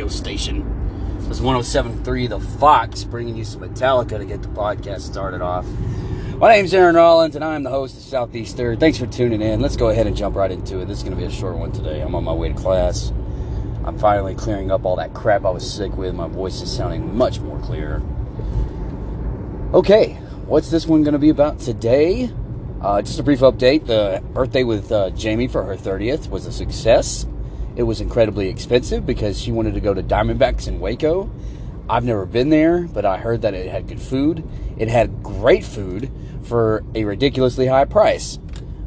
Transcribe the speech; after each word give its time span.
radio 0.00 0.08
station. 0.08 1.18
This 1.28 1.40
is 1.40 1.40
107.3 1.42 2.30
The 2.30 2.40
Fox, 2.40 3.04
bringing 3.04 3.36
you 3.36 3.44
some 3.44 3.60
Metallica 3.60 4.16
to 4.16 4.24
get 4.24 4.40
the 4.40 4.48
podcast 4.48 5.02
started 5.02 5.42
off. 5.42 5.66
My 6.38 6.54
name's 6.54 6.72
Aaron 6.72 6.94
Rollins, 6.94 7.36
and 7.36 7.44
I'm 7.44 7.64
the 7.64 7.70
host 7.70 7.98
of 7.98 8.02
Southeast 8.02 8.56
Third. 8.56 8.80
Thanks 8.80 8.96
for 8.96 9.06
tuning 9.06 9.42
in. 9.42 9.60
Let's 9.60 9.76
go 9.76 9.90
ahead 9.90 10.06
and 10.06 10.16
jump 10.16 10.36
right 10.36 10.50
into 10.50 10.80
it. 10.80 10.86
This 10.86 10.98
is 10.98 11.04
going 11.04 11.14
to 11.14 11.20
be 11.20 11.26
a 11.26 11.30
short 11.30 11.58
one 11.58 11.70
today. 11.70 12.00
I'm 12.00 12.14
on 12.14 12.24
my 12.24 12.32
way 12.32 12.48
to 12.48 12.54
class. 12.54 13.12
I'm 13.84 13.98
finally 13.98 14.34
clearing 14.34 14.70
up 14.70 14.86
all 14.86 14.96
that 14.96 15.12
crap 15.12 15.44
I 15.44 15.50
was 15.50 15.70
sick 15.70 15.94
with. 15.98 16.14
My 16.14 16.28
voice 16.28 16.62
is 16.62 16.74
sounding 16.74 17.14
much 17.14 17.40
more 17.40 17.58
clear. 17.58 18.02
Okay, 19.74 20.14
what's 20.46 20.70
this 20.70 20.86
one 20.86 21.02
going 21.02 21.12
to 21.12 21.18
be 21.18 21.28
about 21.28 21.60
today? 21.60 22.30
Uh, 22.80 23.02
just 23.02 23.18
a 23.18 23.22
brief 23.22 23.40
update. 23.40 23.84
The 23.84 24.22
birthday 24.32 24.64
with 24.64 24.90
uh, 24.90 25.10
Jamie 25.10 25.46
for 25.46 25.62
her 25.64 25.76
30th 25.76 26.30
was 26.30 26.46
a 26.46 26.52
success. 26.52 27.26
It 27.80 27.84
was 27.84 28.02
incredibly 28.02 28.50
expensive 28.50 29.06
because 29.06 29.40
she 29.40 29.52
wanted 29.52 29.72
to 29.72 29.80
go 29.80 29.94
to 29.94 30.02
Diamondbacks 30.02 30.68
in 30.68 30.80
Waco. 30.80 31.30
I've 31.88 32.04
never 32.04 32.26
been 32.26 32.50
there, 32.50 32.82
but 32.82 33.06
I 33.06 33.16
heard 33.16 33.40
that 33.40 33.54
it 33.54 33.70
had 33.70 33.88
good 33.88 34.02
food. 34.02 34.46
It 34.76 34.88
had 34.88 35.22
great 35.22 35.64
food 35.64 36.12
for 36.42 36.84
a 36.94 37.06
ridiculously 37.06 37.68
high 37.68 37.86
price. 37.86 38.38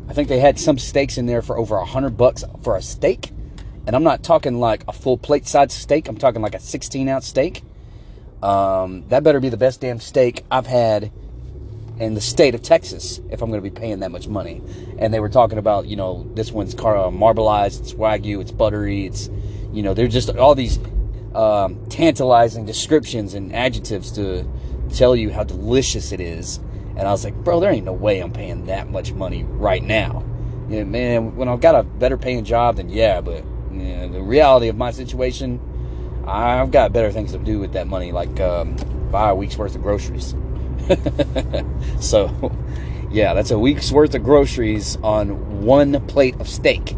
I 0.08 0.14
think 0.14 0.28
they 0.28 0.38
had 0.38 0.60
some 0.60 0.78
steaks 0.78 1.18
in 1.18 1.26
there 1.26 1.42
for 1.42 1.58
over 1.58 1.76
a 1.78 1.86
hundred 1.86 2.18
bucks 2.18 2.44
for 2.62 2.76
a 2.76 2.84
steak. 2.84 3.32
And 3.88 3.96
I'm 3.96 4.04
not 4.04 4.22
talking 4.22 4.60
like 4.60 4.84
a 4.88 4.94
full 4.94 5.18
plate 5.18 5.48
size 5.48 5.74
steak. 5.74 6.08
I'm 6.08 6.18
talking 6.18 6.44
like 6.44 6.54
a 6.54 6.60
16 6.60 7.10
ounce 7.10 7.26
steak. 7.26 7.64
Um, 8.44 9.08
that 9.08 9.24
better 9.24 9.40
be 9.40 9.50
the 9.50 9.58
best 9.58 9.82
damn 9.82 10.00
steak 10.00 10.46
I've 10.52 10.68
had 10.68 11.12
in 12.00 12.16
the 12.16 12.22
state 12.22 12.56
of 12.56 12.62
Texas 12.62 13.22
if 13.30 13.42
I'm 13.42 13.50
going 13.50 13.62
to 13.62 13.70
be 13.70 13.74
paying 13.74 14.00
that 14.00 14.12
much 14.12 14.28
money. 14.28 14.62
And 14.98 15.14
they 15.14 15.20
were 15.20 15.30
talking 15.30 15.58
about, 15.58 15.86
you 15.86 15.96
know, 15.96 16.30
this 16.34 16.52
one's 16.52 16.74
car 16.74 16.98
uh, 16.98 17.10
marbleized, 17.10 17.82
it's 17.82 17.94
wagyu, 17.94 18.42
it's 18.42 18.52
buttery, 18.52 19.06
it's, 19.06 19.30
you 19.72 19.84
know, 19.84 19.94
they're 19.94 20.08
just 20.08 20.30
all 20.32 20.56
these 20.56 20.80
um, 21.36 21.86
tantalizing 21.88 22.66
descriptions 22.66 23.34
and 23.34 23.54
adjectives 23.54 24.12
to 24.14 24.48
tell 24.94 25.16
you 25.16 25.32
how 25.32 25.44
delicious 25.44 26.12
it 26.12 26.20
is. 26.20 26.58
And 26.96 27.08
I 27.08 27.12
was 27.12 27.24
like, 27.24 27.36
bro, 27.36 27.60
there 27.60 27.72
ain't 27.72 27.86
no 27.86 27.94
way 27.94 28.20
I'm 28.20 28.32
paying 28.32 28.68
that 28.68 28.90
much 28.90 29.14
money 29.14 29.44
right 29.44 29.84
now. 29.84 30.24
You 30.70 30.80
know, 30.80 30.86
man, 30.86 31.36
when 31.36 31.50
I've 31.50 31.62
got 31.62 31.76
a 31.76 31.84
better 31.84 32.18
paying 32.18 32.46
job, 32.46 32.78
then 32.78 32.90
yeah, 32.90 33.22
but 33.22 33.44
you 33.72 33.80
know, 33.80 34.08
the 34.10 34.22
reality 34.22 34.68
of 34.68 34.78
my 34.78 34.92
situation, 34.92 35.60
I've 36.28 36.72
got 36.72 36.94
better 36.94 37.12
things 37.12 37.32
to 37.34 37.40
do 37.40 37.60
with 37.60 37.74
that 37.74 37.88
money, 37.88 38.12
like 38.12 38.40
um, 38.40 38.76
buy 39.12 39.30
a 39.30 39.36
week's 39.36 39.58
worth 39.58 39.76
of 39.76 39.82
groceries. 39.82 40.36
so, 42.00 42.52
yeah, 43.12 43.34
that's 43.34 43.52
a 43.52 43.60
week's 43.60 43.92
worth 43.92 44.16
of 44.16 44.24
groceries 44.24 44.98
on 45.04 45.62
one 45.62 46.06
plate 46.08 46.36
of 46.40 46.48
steak. 46.48 46.96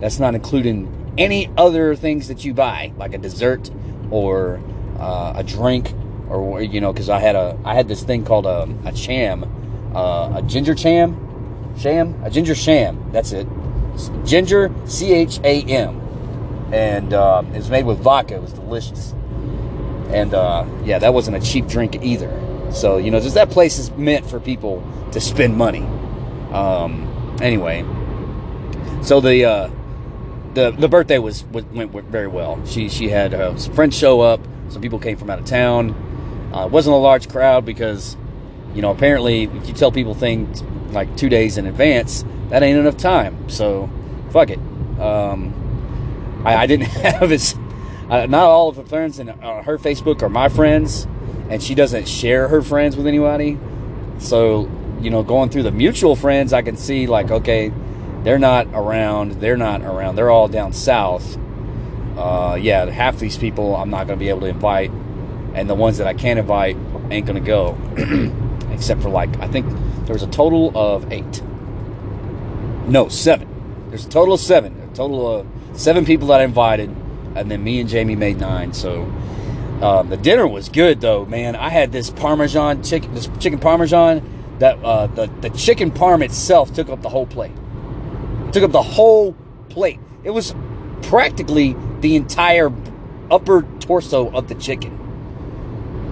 That's 0.00 0.18
not 0.18 0.34
including 0.34 1.14
any 1.18 1.50
other 1.56 1.94
things 1.96 2.28
that 2.28 2.44
you 2.44 2.54
buy, 2.54 2.92
like 2.96 3.14
a 3.14 3.18
dessert 3.18 3.70
or 4.10 4.60
uh, 4.98 5.34
a 5.36 5.42
drink, 5.42 5.92
or 6.28 6.62
you 6.62 6.80
know, 6.80 6.92
because 6.92 7.08
I 7.08 7.20
had 7.20 7.36
a 7.36 7.58
I 7.64 7.74
had 7.74 7.88
this 7.88 8.02
thing 8.02 8.24
called 8.24 8.46
a, 8.46 8.68
a 8.84 8.92
cham, 8.92 9.44
uh, 9.94 10.32
a 10.36 10.42
ginger 10.42 10.74
cham, 10.74 11.74
sham, 11.78 12.20
a 12.22 12.30
ginger 12.30 12.54
sham. 12.54 13.10
That's 13.12 13.32
it. 13.32 13.46
Ginger, 14.24 14.72
C 14.86 15.12
H 15.12 15.40
A 15.42 15.62
M, 15.62 16.00
and 16.72 17.12
uh, 17.12 17.42
it 17.48 17.56
was 17.56 17.70
made 17.70 17.84
with 17.84 17.98
vodka. 17.98 18.36
It 18.36 18.42
was 18.42 18.52
delicious, 18.52 19.12
and 20.10 20.32
uh, 20.32 20.64
yeah, 20.84 20.98
that 20.98 21.12
wasn't 21.12 21.36
a 21.36 21.40
cheap 21.40 21.66
drink 21.66 22.02
either. 22.02 22.30
So 22.72 22.98
you 22.98 23.10
know, 23.10 23.20
just 23.20 23.34
that 23.34 23.50
place 23.50 23.78
is 23.78 23.90
meant 23.92 24.26
for 24.28 24.40
people 24.40 24.82
to 25.12 25.20
spend 25.20 25.56
money. 25.56 25.82
Um, 26.52 27.36
anyway, 27.40 27.84
so 29.02 29.20
the 29.20 29.44
uh, 29.44 29.70
the 30.54 30.70
the 30.72 30.88
birthday 30.88 31.18
was, 31.18 31.44
went, 31.44 31.72
went, 31.72 32.06
very 32.06 32.28
well. 32.28 32.64
She 32.66 32.88
she 32.88 33.08
had 33.08 33.34
uh, 33.34 33.56
some 33.56 33.74
friends 33.74 33.96
show 33.96 34.20
up. 34.20 34.40
Some 34.68 34.82
people 34.82 34.98
came 34.98 35.16
from 35.16 35.30
out 35.30 35.38
of 35.38 35.44
town. 35.44 36.50
Uh, 36.54 36.66
it 36.66 36.70
wasn't 36.70 36.94
a 36.94 36.98
large 36.98 37.28
crowd 37.28 37.64
because 37.64 38.16
you 38.74 38.82
know 38.82 38.90
apparently 38.90 39.44
if 39.44 39.68
you 39.68 39.74
tell 39.74 39.92
people 39.92 40.14
things 40.14 40.62
like 40.92 41.16
two 41.16 41.28
days 41.28 41.56
in 41.56 41.66
advance, 41.66 42.24
that 42.48 42.62
ain't 42.62 42.78
enough 42.78 42.96
time. 42.96 43.48
So 43.48 43.90
fuck 44.30 44.50
it. 44.50 44.58
Um, 44.98 46.42
I, 46.44 46.56
I, 46.56 46.66
didn't 46.66 46.86
have 46.88 47.32
as 47.32 47.54
uh, 48.10 48.26
not 48.26 48.44
all 48.44 48.68
of 48.68 48.76
her 48.76 48.84
friends 48.84 49.18
in 49.18 49.30
uh, 49.30 49.62
her 49.62 49.78
Facebook 49.78 50.22
are 50.22 50.28
my 50.28 50.48
friends 50.48 51.06
and 51.50 51.60
she 51.60 51.74
doesn't 51.74 52.08
share 52.08 52.48
her 52.48 52.62
friends 52.62 52.96
with 52.96 53.06
anybody. 53.06 53.58
So, 54.18 54.70
you 55.00 55.10
know, 55.10 55.22
going 55.24 55.50
through 55.50 55.64
the 55.64 55.72
mutual 55.72 56.14
friends, 56.14 56.52
I 56.52 56.62
can 56.62 56.76
see 56.76 57.08
like, 57.08 57.30
okay, 57.30 57.72
they're 58.22 58.38
not 58.38 58.68
around. 58.72 59.32
They're 59.40 59.56
not 59.56 59.82
around. 59.82 60.14
They're 60.14 60.30
all 60.30 60.46
down 60.46 60.72
south. 60.72 61.36
Uh, 62.16 62.56
yeah, 62.60 62.84
half 62.86 63.18
these 63.18 63.36
people 63.36 63.74
I'm 63.74 63.90
not 63.90 64.06
going 64.06 64.18
to 64.18 64.22
be 64.22 64.28
able 64.28 64.40
to 64.40 64.46
invite, 64.46 64.90
and 65.54 65.68
the 65.68 65.74
ones 65.74 65.98
that 65.98 66.06
I 66.06 66.14
can 66.14 66.38
invite 66.38 66.76
ain't 67.10 67.26
going 67.26 67.42
to 67.42 67.46
go, 67.46 67.78
except 68.72 69.00
for 69.02 69.08
like 69.08 69.34
I 69.40 69.48
think 69.48 69.66
there 70.04 70.12
was 70.12 70.22
a 70.22 70.26
total 70.26 70.76
of 70.76 71.10
eight. 71.12 71.42
No, 72.86 73.08
seven. 73.08 73.48
There's 73.88 74.04
a 74.04 74.08
total 74.08 74.34
of 74.34 74.40
seven. 74.40 74.78
A 74.92 74.94
total 74.94 75.40
of 75.40 75.46
seven 75.72 76.04
people 76.04 76.28
that 76.28 76.40
I 76.40 76.44
invited, 76.44 76.90
and 77.34 77.50
then 77.50 77.64
me 77.64 77.80
and 77.80 77.88
Jamie 77.88 78.16
made 78.16 78.38
nine. 78.38 78.74
So 78.74 79.10
um, 79.80 80.10
the 80.10 80.16
dinner 80.16 80.46
was 80.46 80.68
good 80.68 81.00
though, 81.00 81.24
man. 81.24 81.56
I 81.56 81.70
had 81.70 81.90
this 81.90 82.10
Parmesan 82.10 82.82
chicken, 82.82 83.14
this 83.14 83.28
chicken 83.38 83.58
Parmesan. 83.58 84.38
That 84.58 84.78
uh, 84.84 85.06
the 85.06 85.26
the 85.40 85.48
chicken 85.50 85.90
parm 85.90 86.22
itself 86.22 86.74
took 86.74 86.90
up 86.90 87.00
the 87.00 87.08
whole 87.08 87.26
plate. 87.26 87.52
It 88.48 88.52
took 88.52 88.62
up 88.62 88.72
the 88.72 88.82
whole 88.82 89.34
plate. 89.70 89.98
It 90.22 90.30
was 90.30 90.54
practically 91.02 91.76
the 92.00 92.14
entire 92.14 92.70
upper 93.30 93.62
torso 93.80 94.30
of 94.32 94.48
the 94.48 94.54
chicken. 94.54 94.98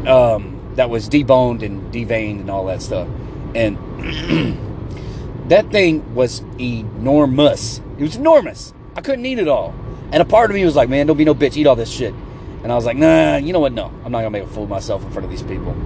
Um, 0.06 0.73
that 0.77 0.89
was 0.89 1.11
deboned 1.11 1.62
and 1.62 1.93
deveined 1.93 2.41
and 2.41 2.50
all 2.50 2.65
that 2.67 2.81
stuff, 2.81 3.06
and 3.55 3.77
that 5.50 5.71
thing 5.71 6.15
was 6.15 6.41
enormous. 6.59 7.83
It 7.99 8.03
was 8.03 8.17
enormous. 8.17 8.73
I 8.97 9.03
couldn't 9.03 9.27
eat 9.27 9.39
it 9.39 9.49
all, 9.49 9.75
and 10.11 10.23
a 10.23 10.25
part 10.25 10.50
of 10.50 10.55
me 10.55 10.65
was 10.65 10.75
like, 10.75 10.89
"Man, 10.89 11.06
don't 11.06 11.19
be 11.19 11.27
no 11.27 11.35
bitch. 11.35 11.59
Eat 11.59 11.67
all 11.67 11.77
this 11.77 11.91
shit." 11.91 12.15
And 12.62 12.72
I 12.72 12.74
was 12.74 12.84
like, 12.84 12.96
nah, 12.96 13.36
you 13.36 13.52
know 13.52 13.60
what? 13.60 13.72
No, 13.72 13.86
I'm 14.04 14.12
not 14.12 14.19
gonna 14.19 14.30
make 14.30 14.42
a 14.42 14.46
fool 14.46 14.64
of 14.64 14.69
myself 14.69 15.04
in 15.04 15.10
front 15.10 15.24
of 15.24 15.30
these 15.30 15.42
people. 15.42 15.76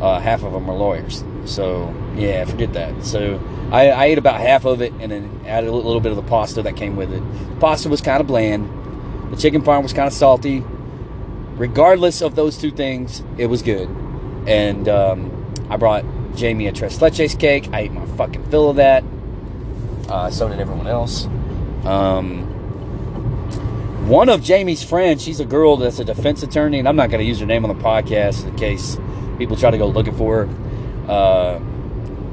Uh, 0.00 0.20
half 0.20 0.42
of 0.42 0.52
them 0.52 0.68
are 0.68 0.76
lawyers, 0.76 1.24
so 1.46 1.94
yeah, 2.16 2.44
forget 2.44 2.72
that. 2.74 3.04
So 3.04 3.40
I, 3.72 3.90
I, 3.90 4.04
ate 4.06 4.18
about 4.18 4.40
half 4.40 4.66
of 4.66 4.82
it, 4.82 4.92
and 5.00 5.10
then 5.10 5.40
added 5.46 5.70
a 5.70 5.72
little 5.72 6.00
bit 6.00 6.12
of 6.12 6.16
the 6.16 6.22
pasta 6.22 6.62
that 6.62 6.76
came 6.76 6.96
with 6.96 7.12
it. 7.12 7.22
The 7.50 7.56
pasta 7.56 7.88
was 7.88 8.02
kind 8.02 8.20
of 8.20 8.26
bland. 8.26 8.68
The 9.32 9.36
chicken 9.36 9.62
parm 9.62 9.82
was 9.82 9.92
kind 9.92 10.06
of 10.06 10.12
salty. 10.12 10.62
Regardless 11.56 12.20
of 12.20 12.34
those 12.34 12.58
two 12.58 12.70
things, 12.70 13.22
it 13.38 13.46
was 13.46 13.62
good. 13.62 13.88
And 14.46 14.86
um, 14.88 15.54
I 15.70 15.78
brought 15.78 16.04
Jamie 16.34 16.66
a 16.66 16.72
tres 16.72 16.98
leches 16.98 17.38
cake. 17.38 17.68
I 17.72 17.80
ate 17.80 17.92
my 17.92 18.04
fucking 18.04 18.50
fill 18.50 18.68
of 18.68 18.76
that. 18.76 19.02
Uh, 20.08 20.30
so 20.30 20.48
did 20.48 20.60
everyone 20.60 20.86
else. 20.86 21.26
Um, 21.84 22.45
one 24.06 24.28
of 24.28 24.40
Jamie's 24.42 24.84
friends, 24.84 25.22
she's 25.22 25.40
a 25.40 25.44
girl 25.44 25.76
that's 25.76 25.98
a 25.98 26.04
defense 26.04 26.42
attorney, 26.44 26.78
and 26.78 26.88
I'm 26.88 26.94
not 26.94 27.10
going 27.10 27.20
to 27.20 27.26
use 27.26 27.40
her 27.40 27.46
name 27.46 27.64
on 27.64 27.76
the 27.76 27.82
podcast 27.82 28.46
in 28.46 28.54
case 28.56 28.96
people 29.36 29.56
try 29.56 29.72
to 29.72 29.78
go 29.78 29.88
looking 29.88 30.14
for 30.16 30.46
her. 30.46 31.58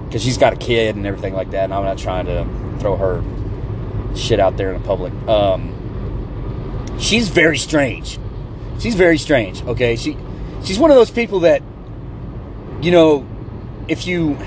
Because 0.05 0.21
uh, 0.21 0.25
she's 0.25 0.37
got 0.37 0.53
a 0.53 0.55
kid 0.55 0.95
and 0.95 1.07
everything 1.07 1.33
like 1.33 1.49
that, 1.51 1.65
and 1.65 1.73
I'm 1.73 1.83
not 1.83 1.97
trying 1.97 2.27
to 2.27 2.47
throw 2.79 2.95
her 2.95 3.23
shit 4.15 4.39
out 4.39 4.55
there 4.55 4.71
in 4.71 4.81
the 4.81 4.87
public. 4.87 5.13
Um, 5.27 6.99
she's 6.99 7.29
very 7.29 7.57
strange. 7.57 8.19
She's 8.79 8.95
very 8.95 9.17
strange. 9.17 9.63
Okay, 9.63 9.95
she 9.95 10.15
she's 10.63 10.77
one 10.77 10.91
of 10.91 10.97
those 10.97 11.11
people 11.11 11.41
that, 11.41 11.63
you 12.81 12.91
know, 12.91 13.27
if 13.87 14.05
you 14.05 14.37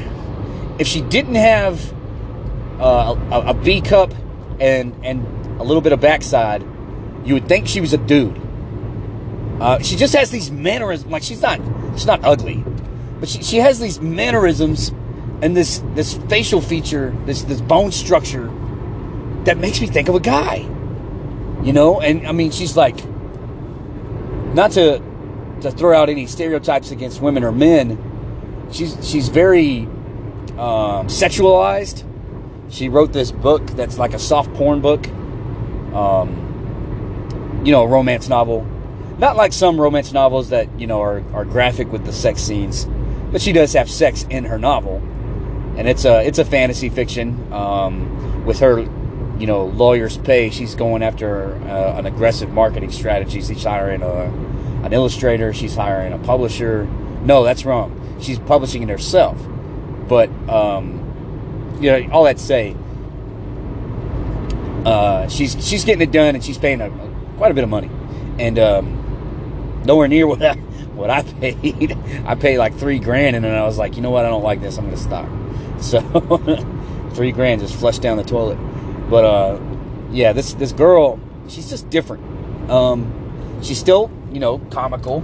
if 0.79 0.87
she 0.87 1.01
didn't 1.01 1.37
have 1.37 1.93
uh, 2.81 3.17
a, 3.33 3.41
a 3.49 3.55
B 3.55 3.81
cup 3.81 4.13
and 4.61 4.95
and 5.03 5.61
a 5.61 5.65
little 5.65 5.81
bit 5.81 5.93
of 5.93 6.01
backside, 6.01 6.63
you 7.27 7.35
would 7.35 7.49
think 7.49 7.67
she 7.67 7.81
was 7.81 7.93
a 7.93 7.99
dude. 7.99 8.41
Uh, 9.61 9.79
she 9.81 9.97
just 9.97 10.15
has 10.15 10.31
these 10.31 10.51
mannerisms. 10.51 11.11
Like 11.11 11.23
she's 11.23 11.43
not, 11.43 11.61
she's 11.95 12.07
not 12.07 12.25
ugly, 12.25 12.65
but 13.21 13.29
she, 13.29 13.43
she 13.43 13.57
has 13.57 13.81
these 13.81 14.01
mannerisms 14.01 14.93
and 15.43 15.57
this 15.57 15.83
this 15.95 16.15
facial 16.29 16.61
feature, 16.61 17.15
this 17.25 17.43
this 17.43 17.61
bone 17.61 17.93
structure 17.93 18.47
that 19.45 19.59
makes 19.59 19.81
me 19.81 19.87
think 19.87 20.09
of 20.09 20.15
a 20.15 20.21
guy. 20.21 20.59
You 21.63 21.73
know, 21.73 22.01
and 22.01 22.27
I 22.27 22.33
mean, 22.33 22.51
she's 22.53 22.77
like, 22.77 22.97
not 24.55 24.73
to 24.73 25.03
to 25.63 25.71
throw 25.71 25.97
out 25.97 26.09
any 26.09 26.27
stereotypes 26.27 26.91
against 26.91 27.21
women 27.21 27.45
or 27.45 27.53
men. 27.53 28.69
She's 28.71 28.97
she's 29.09 29.29
very 29.29 29.81
um, 30.59 31.09
sexualized. 31.09 32.05
She 32.69 32.89
wrote 32.89 33.13
this 33.13 33.33
book 33.33 33.67
that's 33.69 33.99
like 33.99 34.15
a 34.15 34.19
soft 34.19 34.53
porn 34.55 34.81
book. 34.81 35.07
Um, 35.95 36.46
you 37.67 37.73
know, 37.73 37.83
a 37.83 37.89
romance 37.89 38.29
novel. 38.29 38.65
Not 39.19 39.37
like 39.37 39.53
some 39.53 39.81
romance 39.81 40.13
novels 40.13 40.51
that, 40.51 40.69
you 40.79 40.87
know, 40.87 41.01
are, 41.03 41.23
are 41.33 41.45
graphic 41.45 41.91
with 41.91 42.05
the 42.05 42.13
sex 42.13 42.41
scenes, 42.41 42.87
but 43.33 43.43
she 43.43 43.53
does 43.53 43.73
have 43.73 43.91
sex 43.91 44.25
in 44.31 44.45
her 44.45 44.59
novel. 44.59 44.97
And 45.77 45.89
it's 45.89 46.05
a 46.05 46.27
it's 46.27 46.39
a 46.39 46.45
fantasy 46.45 46.89
fiction 46.89 47.53
um, 47.53 48.45
with 48.47 48.61
her 48.61 48.87
you 49.39 49.47
know, 49.47 49.67
lawyers 49.67 50.17
pay. 50.17 50.51
She's 50.51 50.75
going 50.75 51.03
after 51.03 51.55
uh, 51.55 51.99
an 51.99 52.07
aggressive 52.07 52.51
marketing 52.51 52.91
strategy. 52.91 53.43
She's 53.43 53.65
hiring 53.65 54.03
a, 54.03 54.25
an 54.85 54.93
illustrator. 54.93 55.53
She's 55.53 55.75
hiring 55.75 56.13
a 56.13 56.19
publisher. 56.19 56.85
No, 57.23 57.45
that's 57.45 57.65
wrong. 57.65 58.19
She's 58.21 58.39
publishing 58.39 58.83
it 58.83 58.89
herself. 58.89 59.39
But, 60.09 60.31
um, 60.49 61.79
you 61.81 61.91
know, 61.91 62.11
all 62.13 62.25
that 62.25 62.39
say, 62.39 62.77
uh, 64.87 65.29
she's 65.29 65.57
she's 65.67 65.85
getting 65.85 66.03
it 66.03 66.13
done, 66.13 66.37
and 66.37 66.45
she's 66.45 66.59
paying 66.59 66.81
a, 66.81 66.89
quite 67.37 67.51
a 67.51 67.55
bit 67.55 67.65
of 67.65 67.71
money, 67.71 67.91
and 68.39 68.59
um, 68.59 69.83
nowhere 69.85 70.09
near 70.09 70.27
what 70.27 70.43
I, 70.43 70.55
what 70.95 71.11
I 71.11 71.23
paid. 71.23 71.97
I 72.27 72.35
paid 72.35 72.59
like 72.59 72.75
three 72.75 72.99
grand, 72.99 73.37
and 73.37 73.45
then 73.45 73.55
I 73.55 73.65
was 73.65 73.79
like, 73.79 73.97
you 73.97 74.03
know 74.03 74.11
what? 74.11 74.25
I 74.25 74.29
don't 74.29 74.43
like 74.43 74.61
this. 74.61 74.79
I'm 74.79 74.91
to 74.91 74.97
stop. 74.97 75.29
So 75.79 76.01
three 77.13 77.33
grand 77.33 77.61
just 77.61 77.75
flushed 77.75 78.01
down 78.01 78.17
the 78.17 78.25
toilet. 78.25 78.57
But 79.11 79.25
uh, 79.27 79.61
yeah, 80.11 80.33
this 80.33 80.55
this 80.55 80.73
girl, 80.73 81.21
she's 81.49 81.69
just 81.69 81.91
different. 81.91 82.25
Um, 82.71 83.61
she's 83.63 83.79
still, 83.79 84.11
you 84.33 84.41
know, 84.41 84.59
comical. 84.71 85.23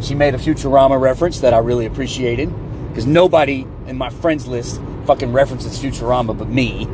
She 0.00 0.14
made 0.14 0.34
a 0.34 0.38
Futurama 0.38 0.98
reference 0.98 1.40
that 1.40 1.52
I 1.52 1.58
really 1.58 1.84
appreciated 1.84 2.50
because 2.88 3.06
nobody 3.06 3.66
in 3.86 3.98
my 3.98 4.08
friends 4.08 4.46
list 4.46 4.80
fucking 5.06 5.32
references 5.32 5.78
Futurama 5.78 6.36
but 6.36 6.48
me. 6.48 6.88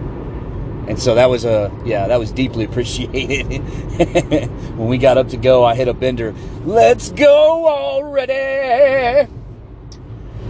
And 0.88 1.00
so 1.02 1.16
that 1.16 1.28
was 1.28 1.44
a 1.44 1.72
yeah, 1.84 2.06
that 2.06 2.18
was 2.18 2.30
deeply 2.30 2.64
appreciated. 2.64 3.58
when 4.76 4.88
we 4.88 4.98
got 4.98 5.18
up 5.18 5.28
to 5.30 5.36
go, 5.36 5.64
I 5.64 5.74
hit 5.74 5.88
a 5.88 5.94
bender. 5.94 6.32
Let's 6.64 7.10
go 7.10 7.66
already. 7.66 9.28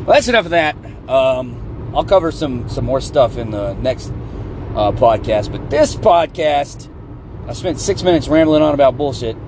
Well, 0.05 0.15
that's 0.15 0.29
enough 0.29 0.45
of 0.45 0.51
that. 0.51 0.77
Um, 1.09 1.91
I'll 1.95 2.05
cover 2.05 2.31
some 2.31 2.69
some 2.69 2.85
more 2.85 3.01
stuff 3.01 3.39
in 3.39 3.51
the 3.51 3.73
next 3.75 4.09
uh, 4.75 4.93
podcast. 4.93 5.51
But 5.51 5.71
this 5.71 5.97
podcast, 5.97 6.91
I 7.49 7.55
spent 7.55 7.81
six 7.81 8.03
minutes 8.03 8.29
rambling 8.29 8.63
on 8.63 8.75
about 8.75 8.99
bullshit. 8.99 9.39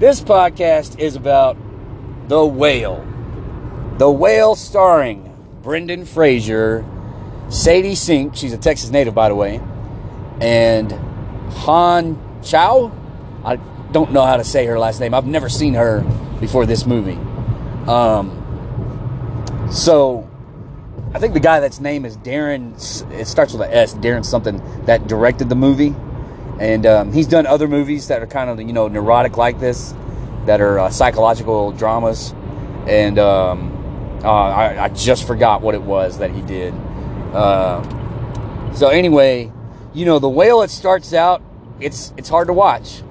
This 0.00 0.20
podcast 0.20 0.98
is 0.98 1.14
about 1.14 1.56
the 2.26 2.44
whale. 2.44 3.06
The 3.98 4.10
whale 4.10 4.56
starring 4.56 5.36
Brendan 5.62 6.04
Fraser, 6.04 6.84
Sadie 7.48 7.94
Sink. 7.94 8.34
She's 8.34 8.52
a 8.52 8.58
Texas 8.58 8.90
native, 8.90 9.14
by 9.14 9.28
the 9.28 9.36
way 9.36 9.60
and 10.42 10.90
Han 11.62 12.18
Chau. 12.42 12.90
I 13.44 13.56
don't 13.92 14.12
know 14.12 14.24
how 14.24 14.36
to 14.36 14.44
say 14.44 14.66
her 14.66 14.78
last 14.78 15.00
name. 15.00 15.14
I've 15.14 15.26
never 15.26 15.48
seen 15.48 15.74
her 15.74 16.00
before 16.40 16.66
this 16.66 16.84
movie. 16.84 17.18
Um, 17.88 18.38
so 19.70 20.28
I 21.14 21.20
think 21.20 21.34
the 21.34 21.40
guy 21.40 21.60
that's 21.60 21.78
name 21.78 22.04
is 22.04 22.16
Darren. 22.16 22.74
It 23.12 23.26
starts 23.26 23.52
with 23.52 23.62
an 23.62 23.72
S. 23.72 23.94
Darren 23.94 24.24
something 24.24 24.60
that 24.86 25.06
directed 25.06 25.48
the 25.48 25.54
movie, 25.54 25.94
and 26.58 26.86
um, 26.86 27.12
he's 27.12 27.28
done 27.28 27.46
other 27.46 27.68
movies 27.68 28.08
that 28.08 28.20
are 28.20 28.26
kind 28.26 28.50
of 28.50 28.60
you 28.60 28.72
know 28.72 28.88
neurotic 28.88 29.36
like 29.36 29.60
this, 29.60 29.94
that 30.46 30.60
are 30.60 30.80
uh, 30.80 30.90
psychological 30.90 31.70
dramas, 31.70 32.34
and 32.88 33.18
um, 33.20 33.70
uh, 34.24 34.28
I, 34.28 34.84
I, 34.84 34.88
just 34.88 35.26
forgot 35.26 35.62
what 35.62 35.74
it 35.74 35.82
was 35.82 36.18
that 36.18 36.30
he 36.30 36.42
did. 36.42 36.74
Uh, 37.32 37.82
so 38.74 38.88
anyway, 38.88 39.52
you 39.94 40.04
know, 40.04 40.18
the 40.18 40.28
whale. 40.28 40.62
It 40.62 40.70
starts 40.70 41.12
out. 41.12 41.42
It's 41.80 42.12
it's 42.16 42.28
hard 42.28 42.48
to 42.48 42.52
watch. 42.52 43.02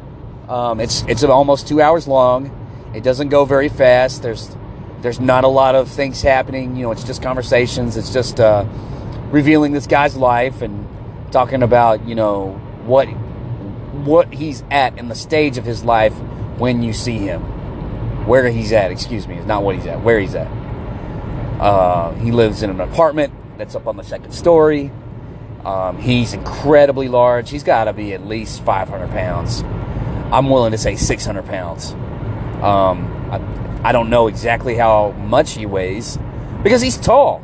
Um, 0.50 0.80
it's 0.80 1.04
it's 1.04 1.24
almost 1.24 1.68
two 1.68 1.82
hours 1.82 2.08
long. 2.08 2.58
It 2.94 3.04
doesn't 3.04 3.30
go 3.30 3.46
very 3.46 3.70
fast. 3.70 4.22
There's 4.22 4.56
there's 5.02 5.20
not 5.20 5.44
a 5.44 5.48
lot 5.48 5.76
of 5.76 5.90
things 5.90 6.22
happening. 6.22 6.76
You 6.76 6.84
know, 6.84 6.92
it's 6.92 7.04
just 7.04 7.22
conversations. 7.22 7.98
It's 7.98 8.14
just 8.14 8.40
uh, 8.40 8.66
revealing 9.32 9.72
this 9.72 9.88
guy's 9.88 10.16
life 10.16 10.62
and 10.62 10.88
talking 11.32 11.64
about 11.64 12.08
you 12.08 12.16
know 12.16 12.54
what 12.86 13.06
what 13.06 14.34
he's 14.34 14.64
at 14.72 14.98
in 14.98 15.08
the 15.08 15.16
stage 15.16 15.58
of 15.58 15.66
his 15.66 15.84
life 15.84 16.14
when 16.58 16.84
you 16.84 16.94
see 16.94 17.18
him. 17.18 17.42
Where 18.28 18.50
he's 18.50 18.72
at, 18.72 18.92
excuse 18.92 19.28
me, 19.28 19.38
is 19.38 19.46
not 19.46 19.64
what 19.64 19.76
he's 19.76 19.88
at. 19.88 20.02
Where 20.02 20.20
he's 20.20 20.36
at. 20.36 20.48
Uh, 21.60 22.14
he 22.16 22.32
lives 22.32 22.62
in 22.62 22.70
an 22.70 22.80
apartment 22.80 23.34
that's 23.58 23.76
up 23.76 23.88
on 23.88 23.98
the 23.98 24.04
second 24.04 24.32
story. 24.32 24.92
Um, 25.66 25.98
he's 25.98 26.34
incredibly 26.34 27.08
large. 27.08 27.50
He's 27.52 27.64
got 27.64 27.84
to 27.84 27.94
be 27.94 28.14
at 28.14 28.26
least 28.26 28.64
500 28.64 29.10
pounds. 29.10 29.62
I'm 30.32 30.50
willing 30.50 30.72
to 30.72 30.78
say 30.78 30.96
600 30.96 31.46
pounds. 31.46 31.92
Um, 32.64 33.30
I, 33.32 33.90
I, 33.90 33.92
don't 33.92 34.10
know 34.10 34.28
exactly 34.28 34.76
how 34.76 35.12
much 35.12 35.54
he 35.54 35.66
weighs 35.66 36.18
because 36.64 36.82
he's 36.82 36.98
tall. 36.98 37.44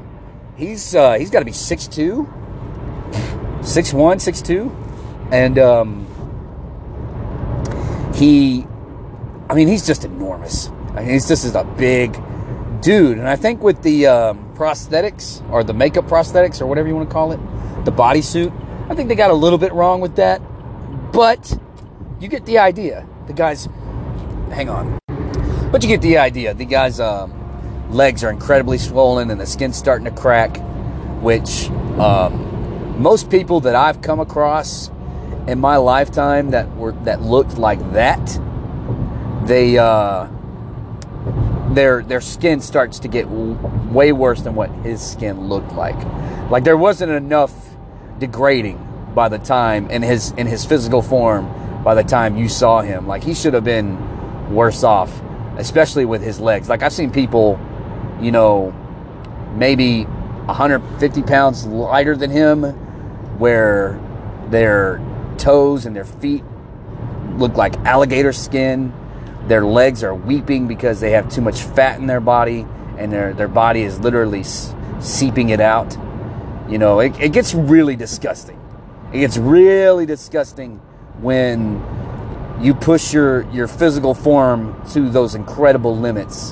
He's 0.56 0.96
uh, 0.96 1.14
he's 1.14 1.30
got 1.30 1.40
to 1.40 1.46
be 1.46 1.52
6'2", 1.52 2.26
6'1", 3.60 3.62
6'2", 3.62 5.32
and 5.32 5.60
um, 5.60 6.06
he, 8.16 8.66
I 9.50 9.54
mean, 9.54 9.68
he's 9.68 9.86
just 9.86 10.06
enormous. 10.06 10.70
I 10.96 11.02
mean, 11.02 11.10
he's 11.10 11.28
just 11.28 11.46
is 11.46 11.56
a 11.56 11.64
big 11.64 12.14
dude, 12.82 13.18
and 13.18 13.28
I 13.28 13.36
think 13.36 13.62
with 13.62 13.82
the 13.84 14.08
um, 14.08 14.56
prosthetics 14.56 15.48
or 15.52 15.64
the 15.64 15.74
makeup 15.74 16.06
prosthetics 16.06 16.62
or 16.62 16.68
whatever 16.68 16.88
you 16.88 16.96
want 16.96 17.10
to 17.10 17.14
call 17.14 17.32
it 17.32 17.40
the 17.88 17.92
bodysuit. 17.94 18.52
I 18.90 18.96
think 18.96 19.08
they 19.08 19.16
got 19.16 19.32
a 19.32 19.34
little 19.34 19.58
bit 19.58 19.72
wrong 19.72 20.02
with 20.02 20.18
that, 20.18 20.42
but 21.14 21.58
you 22.20 22.28
get 22.28 22.46
the 22.46 22.58
idea. 22.58 23.08
The 23.28 23.34
guy's, 23.34 23.70
hang 24.52 24.70
on, 24.70 25.00
but 25.72 25.82
you 25.84 25.88
get 25.88 26.02
the 26.02 26.18
idea. 26.18 26.54
The 26.54 26.66
guy's 26.66 27.00
um, 27.00 27.34
legs 27.90 28.26
are 28.26 28.30
incredibly 28.30 28.78
swollen 28.78 29.32
and 29.32 29.40
the 29.40 29.46
skin's 29.46 29.78
starting 29.78 30.04
to 30.04 30.12
crack, 30.12 30.58
which 31.22 31.70
um, 31.98 33.02
most 33.02 33.30
people 33.30 33.62
that 33.62 33.76
I've 33.76 34.02
come 34.02 34.20
across 34.20 34.92
in 35.48 35.58
my 35.58 35.78
lifetime 35.78 36.52
that 36.52 36.70
were 36.76 36.92
that 37.06 37.22
looked 37.22 37.58
like 37.58 37.80
that, 37.94 38.40
they 39.46 39.78
uh, 39.78 40.28
their 41.70 42.04
their 42.04 42.20
skin 42.20 42.60
starts 42.60 43.00
to 43.00 43.08
get 43.08 43.30
w- 43.30 43.58
way 43.94 44.12
worse 44.12 44.42
than 44.42 44.56
what 44.56 44.70
his 44.84 45.02
skin 45.02 45.48
looked 45.48 45.72
like. 45.72 45.96
Like 46.50 46.66
there 46.66 46.76
wasn't 46.76 47.14
enough 47.14 47.67
degrading 48.20 48.84
by 49.14 49.30
the 49.30 49.40
time 49.40 49.90
in 49.90 50.02
his 50.02 50.32
in 50.32 50.48
his 50.48 50.66
physical 50.66 51.02
form 51.02 51.84
by 51.84 51.96
the 51.96 52.04
time 52.04 52.36
you 52.38 52.50
saw 52.50 52.82
him. 52.82 53.08
Like 53.08 53.24
he 53.24 53.34
should 53.34 53.54
have 53.54 53.64
been 53.64 54.54
worse 54.54 54.84
off, 54.84 55.22
especially 55.58 56.06
with 56.06 56.22
his 56.22 56.40
legs. 56.40 56.70
Like 56.70 56.84
I've 56.84 56.94
seen 56.94 57.12
people, 57.12 57.60
you 58.22 58.32
know, 58.32 58.72
maybe 59.56 60.04
150 60.04 61.24
pounds 61.24 61.66
lighter 61.66 62.16
than 62.16 62.30
him, 62.30 62.64
where 63.40 64.00
their 64.50 65.02
toes 65.38 65.86
and 65.86 65.96
their 65.96 66.06
feet 66.06 66.44
look 67.38 67.56
like 67.56 67.76
alligator 67.86 68.34
skin. 68.34 68.94
Their 69.48 69.66
legs 69.66 70.04
are 70.04 70.14
weeping 70.14 70.68
because 70.68 71.00
they 71.00 71.12
have 71.12 71.30
too 71.30 71.42
much 71.42 71.62
fat 71.62 72.00
in 72.00 72.08
their 72.08 72.20
body, 72.20 72.66
and 72.98 73.12
their 73.12 73.34
their 73.34 73.48
body 73.48 73.82
is 73.82 74.00
literally 74.00 74.44
seeping 75.00 75.50
it 75.50 75.62
out. 75.62 75.96
You 76.70 76.78
know, 76.78 77.00
it, 77.00 77.18
it 77.20 77.32
gets 77.32 77.54
really 77.54 77.96
disgusting. 77.96 78.60
It 79.14 79.20
gets 79.20 79.38
really 79.38 80.06
disgusting 80.06 80.78
when 81.22 81.82
you 82.62 82.74
push 82.74 83.14
your, 83.14 83.50
your 83.52 83.68
physical 83.68 84.14
form 84.14 84.82
to 84.92 85.10
those 85.10 85.36
incredible 85.36 85.96
limits, 85.96 86.52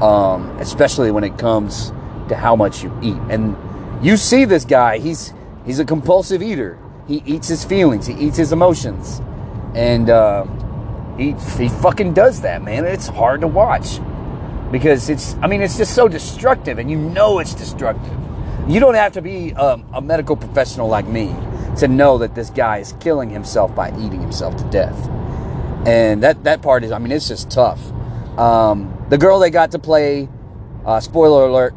um, 0.00 0.56
especially 0.60 1.10
when 1.10 1.24
it 1.24 1.36
comes 1.38 1.92
to 2.28 2.36
how 2.36 2.54
much 2.54 2.82
you 2.84 2.96
eat. 3.02 3.18
And 3.28 3.56
you 4.04 4.16
see 4.16 4.44
this 4.44 4.64
guy, 4.64 4.98
he's, 4.98 5.32
he's 5.66 5.80
a 5.80 5.84
compulsive 5.84 6.42
eater. 6.42 6.78
He 7.08 7.22
eats 7.26 7.48
his 7.48 7.64
feelings, 7.64 8.06
he 8.06 8.14
eats 8.14 8.36
his 8.36 8.52
emotions. 8.52 9.20
And 9.74 10.10
uh, 10.10 10.44
he, 11.16 11.32
he 11.58 11.68
fucking 11.68 12.14
does 12.14 12.42
that, 12.42 12.62
man. 12.62 12.84
It's 12.84 13.08
hard 13.08 13.40
to 13.40 13.48
watch 13.48 13.98
because 14.70 15.08
it's, 15.10 15.34
I 15.42 15.48
mean, 15.48 15.62
it's 15.62 15.76
just 15.76 15.94
so 15.94 16.06
destructive, 16.06 16.78
and 16.78 16.90
you 16.90 16.96
know 16.96 17.40
it's 17.40 17.54
destructive. 17.54 18.23
You 18.66 18.80
don't 18.80 18.94
have 18.94 19.12
to 19.12 19.22
be 19.22 19.52
um, 19.54 19.84
a 19.92 20.00
medical 20.00 20.36
professional 20.36 20.88
like 20.88 21.06
me 21.06 21.34
to 21.78 21.88
know 21.88 22.16
that 22.18 22.34
this 22.34 22.48
guy 22.48 22.78
is 22.78 22.94
killing 23.00 23.28
himself 23.28 23.74
by 23.74 23.90
eating 23.98 24.20
himself 24.20 24.56
to 24.56 24.64
death. 24.70 25.08
And 25.86 26.22
that, 26.22 26.44
that 26.44 26.62
part 26.62 26.82
is, 26.82 26.90
I 26.90 26.98
mean, 26.98 27.12
it's 27.12 27.28
just 27.28 27.50
tough. 27.50 27.92
Um, 28.38 29.06
the 29.10 29.18
girl 29.18 29.38
they 29.38 29.50
got 29.50 29.72
to 29.72 29.78
play, 29.78 30.30
uh, 30.86 30.98
spoiler 31.00 31.44
alert, 31.46 31.74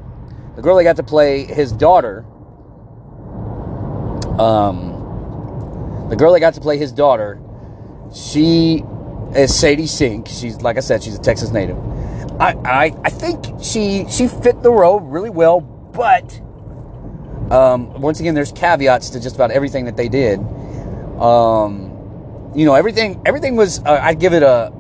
the 0.55 0.61
girl 0.61 0.77
they 0.77 0.85
got 0.85 0.95
to 0.95 1.03
play 1.03 1.43
his 1.43 1.73
daughter, 1.73 2.25
um, 4.39 6.07
the 6.09 6.15
girl 6.15 6.31
that 6.33 6.39
got 6.39 6.53
to 6.53 6.61
play 6.61 6.77
his 6.77 6.93
daughter, 6.93 7.41
she 8.15 8.83
is 9.35 9.53
Sadie 9.53 9.87
Sink. 9.87 10.29
She's, 10.29 10.61
like 10.61 10.77
I 10.77 10.79
said, 10.79 11.03
she's 11.03 11.15
a 11.15 11.21
Texas 11.21 11.51
native. 11.51 11.77
I, 12.39 12.53
I, 12.63 12.93
I 13.03 13.09
think 13.09 13.61
she, 13.61 14.05
she 14.09 14.29
fit 14.29 14.63
the 14.63 14.71
role 14.71 15.01
really 15.01 15.29
well, 15.29 15.59
but 15.59 16.41
um, 17.51 18.01
once 18.01 18.19
again, 18.19 18.35
there's 18.35 18.51
caveats 18.51 19.11
to 19.11 19.19
just 19.19 19.35
about 19.35 19.51
everything 19.51 19.85
that 19.85 19.95
they 19.97 20.09
did. 20.09 20.39
Um, 21.19 22.51
you 22.55 22.65
know, 22.65 22.75
everything 22.75 23.21
everything 23.25 23.55
was. 23.55 23.79
Uh, 23.79 23.99
I 24.01 24.13
give 24.13 24.33
it 24.33 24.43
a 24.43 24.71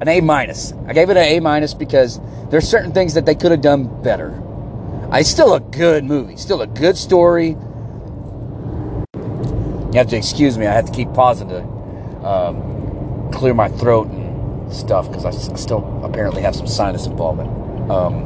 an 0.00 0.08
A 0.08 0.20
minus. 0.20 0.72
I 0.86 0.92
gave 0.92 1.10
it 1.10 1.16
an 1.16 1.24
A 1.24 1.40
minus 1.40 1.74
because 1.74 2.20
there's 2.50 2.68
certain 2.68 2.92
things 2.92 3.14
that 3.14 3.26
they 3.26 3.34
could 3.34 3.50
have 3.50 3.60
done 3.60 4.02
better. 4.02 4.40
I 5.10 5.22
still 5.22 5.54
a 5.54 5.60
good 5.60 6.04
movie, 6.04 6.36
still 6.36 6.62
a 6.62 6.66
good 6.66 6.96
story. 6.96 7.56
You 9.92 9.96
have 9.96 10.08
to 10.08 10.16
excuse 10.16 10.56
me. 10.56 10.66
I 10.66 10.72
have 10.72 10.86
to 10.86 10.92
keep 10.92 11.12
pausing 11.12 11.48
to 11.48 11.62
um, 12.24 13.30
clear 13.32 13.54
my 13.54 13.68
throat 13.68 14.06
and 14.08 14.72
stuff 14.72 15.08
because 15.08 15.24
I 15.24 15.30
still 15.56 16.00
apparently 16.04 16.42
have 16.42 16.54
some 16.54 16.68
sinus 16.68 17.06
involvement. 17.06 17.50
Um, 17.90 18.22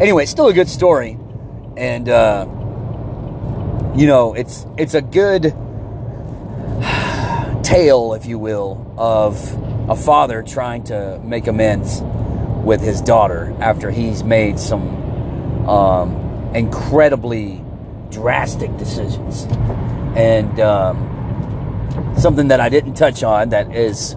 anyway, 0.00 0.24
it's 0.24 0.32
still 0.32 0.48
a 0.48 0.52
good 0.52 0.68
story, 0.68 1.16
and 1.76 2.08
uh, 2.08 2.46
you 3.94 4.06
know, 4.06 4.34
it's 4.34 4.66
it's 4.76 4.94
a 4.94 5.02
good 5.02 5.42
tale, 7.64 8.14
if 8.14 8.26
you 8.26 8.38
will, 8.38 8.94
of 8.98 9.90
a 9.90 9.96
father 9.96 10.42
trying 10.42 10.84
to 10.84 11.20
make 11.24 11.46
amends 11.46 12.02
with 12.64 12.80
his 12.80 13.00
daughter 13.00 13.54
after 13.60 13.90
he's 13.90 14.24
made 14.24 14.58
some 14.58 15.68
um, 15.68 16.50
incredibly 16.54 17.62
drastic 18.10 18.76
decisions. 18.76 19.46
And 20.16 20.58
um, 20.60 22.14
something 22.18 22.48
that 22.48 22.60
I 22.60 22.68
didn't 22.68 22.94
touch 22.94 23.22
on 23.22 23.50
that 23.50 23.74
is 23.74 24.16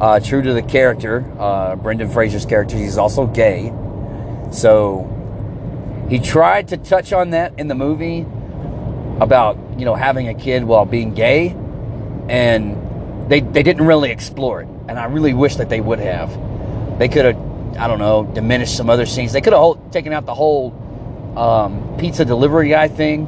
uh, 0.00 0.20
true 0.20 0.42
to 0.42 0.52
the 0.52 0.62
character, 0.62 1.24
uh, 1.38 1.74
Brendan 1.76 2.08
Fraser's 2.08 2.46
character, 2.46 2.76
he's 2.76 2.98
also 2.98 3.26
gay. 3.26 3.72
So 4.52 5.17
he 6.08 6.18
tried 6.18 6.68
to 6.68 6.76
touch 6.76 7.12
on 7.12 7.30
that 7.30 7.58
in 7.58 7.68
the 7.68 7.74
movie 7.74 8.26
about, 9.20 9.58
you 9.78 9.84
know, 9.84 9.94
having 9.94 10.28
a 10.28 10.34
kid 10.34 10.64
while 10.64 10.86
being 10.86 11.14
gay. 11.14 11.56
And 12.28 13.30
they, 13.30 13.40
they 13.40 13.62
didn't 13.62 13.86
really 13.86 14.10
explore 14.10 14.62
it. 14.62 14.68
And 14.88 14.98
I 14.98 15.04
really 15.06 15.34
wish 15.34 15.56
that 15.56 15.68
they 15.68 15.80
would 15.80 15.98
have. 15.98 16.30
They 16.98 17.08
could 17.08 17.24
have 17.24 17.48
I 17.78 17.86
don't 17.86 18.00
know, 18.00 18.24
diminished 18.24 18.76
some 18.76 18.90
other 18.90 19.06
scenes. 19.06 19.32
They 19.32 19.40
could 19.40 19.52
have 19.52 19.90
taken 19.92 20.12
out 20.12 20.26
the 20.26 20.34
whole 20.34 20.74
um, 21.36 21.96
pizza 21.96 22.24
delivery 22.24 22.70
guy 22.70 22.88
thing. 22.88 23.26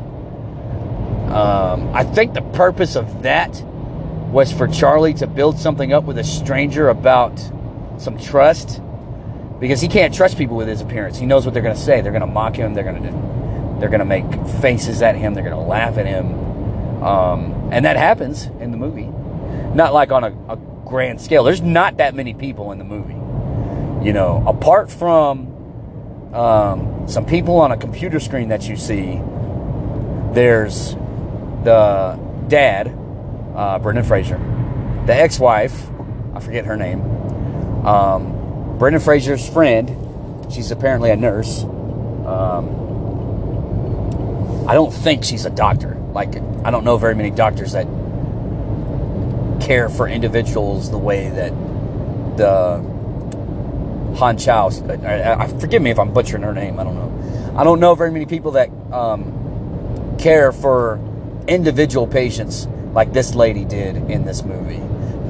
Um, 1.31 1.95
I 1.95 2.03
think 2.03 2.35
the 2.35 2.43
purpose 2.43 2.97
of 2.97 3.23
that 3.23 3.63
was 4.33 4.53
for 4.53 4.67
Charlie 4.67 5.15
to 5.15 5.29
build 5.29 5.59
something 5.59 5.93
up 5.93 6.05
with 6.05 6.19
a 6.19 6.25
stranger 6.25 6.89
about 6.89 7.39
some 7.99 8.19
trust 8.19 8.81
because 9.61 9.81
he 9.81 9.89
can't 9.89 10.13
trust 10.13 10.39
people 10.39 10.57
with 10.57 10.67
his 10.67 10.81
appearance. 10.81 11.19
He 11.19 11.27
knows 11.27 11.45
what 11.45 11.55
they're 11.55 11.63
going 11.63 11.77
to 11.77 11.81
say. 11.81 12.01
They're 12.01 12.13
going 12.13 12.23
to 12.23 12.27
mock 12.27 12.57
him. 12.57 12.75
They're 12.75 12.85
going 12.85 13.03
to 13.03 13.81
they're 13.81 13.89
going 13.89 14.01
to 14.01 14.05
make 14.05 14.27
faces 14.61 15.01
at 15.01 15.15
him. 15.15 15.35
They're 15.35 15.45
going 15.45 15.57
to 15.57 15.63
laugh 15.63 15.97
at 15.97 16.07
him, 16.07 17.03
um, 17.03 17.71
and 17.73 17.85
that 17.85 17.97
happens 17.97 18.47
in 18.47 18.73
the 18.73 18.77
movie. 18.77 19.09
Not 19.75 19.95
like 19.95 20.11
on 20.11 20.25
a, 20.25 20.53
a 20.53 20.57
grand 20.85 21.21
scale. 21.21 21.45
There's 21.45 21.63
not 21.63 21.99
that 21.99 22.15
many 22.15 22.35
people 22.35 22.73
in 22.73 22.79
the 22.79 22.85
movie. 22.85 23.15
You 24.05 24.13
know, 24.13 24.43
apart 24.47 24.91
from 24.91 26.35
um, 26.35 27.09
some 27.09 27.25
people 27.25 27.57
on 27.61 27.73
a 27.73 27.77
computer 27.77 28.21
screen 28.21 28.49
that 28.49 28.69
you 28.69 28.77
see, 28.77 29.21
there's 30.33 30.95
the 31.65 32.19
dad, 32.49 32.97
uh, 33.55 33.79
Brendan 33.79 34.05
Fraser, 34.05 34.39
the 35.07 35.15
ex-wife, 35.15 35.89
I 36.35 36.41
forget 36.41 36.65
her 36.67 36.77
name, 36.77 37.01
um, 37.87 38.40
Brendan 38.81 39.03
Fraser's 39.03 39.47
friend. 39.47 40.51
She's 40.51 40.71
apparently 40.71 41.11
a 41.11 41.17
nurse. 41.17 41.65
Um, 41.65 42.79
I 44.67 44.73
don't 44.73 44.91
think 44.91 45.23
she's 45.23 45.45
a 45.45 45.51
doctor. 45.51 45.97
Like, 46.15 46.35
I 46.65 46.71
don't 46.71 46.83
know 46.83 46.97
very 46.97 47.15
many 47.15 47.31
doctors 47.31 47.73
that 47.73 47.87
care 49.61 49.91
for 49.91 50.09
individuals 50.09 50.91
the 50.91 50.97
way 50.97 51.29
that 51.29 51.51
the 52.39 52.79
Han. 54.17 54.39
I, 55.05 55.45
I, 55.45 55.47
forgive 55.61 55.83
me 55.83 55.91
if 55.91 55.99
I'm 55.99 56.15
butchering 56.15 56.43
her 56.43 56.55
name. 56.55 56.81
I 56.81 56.85
don't 56.85 56.95
know. 56.95 57.55
I 57.59 57.65
don't 57.65 57.81
know 57.81 57.95
very 57.95 58.11
many 58.11 58.25
people 58.25 58.53
that 58.53 58.71
um, 58.93 60.17
care 60.19 60.53
for 60.53 60.99
individual 61.47 62.07
patients 62.07 62.67
like 62.95 63.13
this 63.13 63.35
lady 63.35 63.67
did 63.67 63.97
in 64.11 64.25
this 64.25 64.43
movie. 64.43 64.81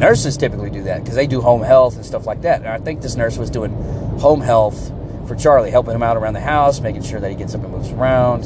Nurses 0.01 0.39
typically 0.39 0.71
do 0.71 0.85
that 0.85 1.03
because 1.03 1.15
they 1.15 1.27
do 1.27 1.43
home 1.43 1.63
health 1.63 1.97
and 1.97 2.07
stuff 2.07 2.27
like 2.27 2.41
that. 2.43 2.61
And 2.61 2.69
I 2.69 2.79
think 2.79 3.03
this 3.03 3.17
nurse 3.17 3.37
was 3.37 3.51
doing 3.51 3.71
home 4.19 4.41
health 4.41 4.91
for 5.29 5.37
Charlie, 5.37 5.71
helping 5.71 5.95
him 5.95 6.03
out 6.03 6.17
around 6.17 6.33
the 6.33 6.41
house, 6.41 6.81
making 6.81 7.03
sure 7.03 7.21
that 7.21 7.31
he 7.31 7.37
gets 7.37 7.55
up 7.55 7.63
and 7.63 7.71
moves 7.71 7.91
around, 7.91 8.45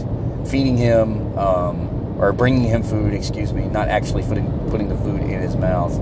feeding 0.48 0.76
him, 0.76 1.38
um, 1.38 2.18
or 2.20 2.32
bringing 2.32 2.64
him 2.64 2.82
food, 2.82 3.14
excuse 3.14 3.52
me, 3.52 3.68
not 3.68 3.88
actually 3.88 4.24
putting, 4.24 4.50
putting 4.68 4.88
the 4.88 4.96
food 4.96 5.20
in 5.20 5.40
his 5.40 5.54
mouth. 5.54 5.92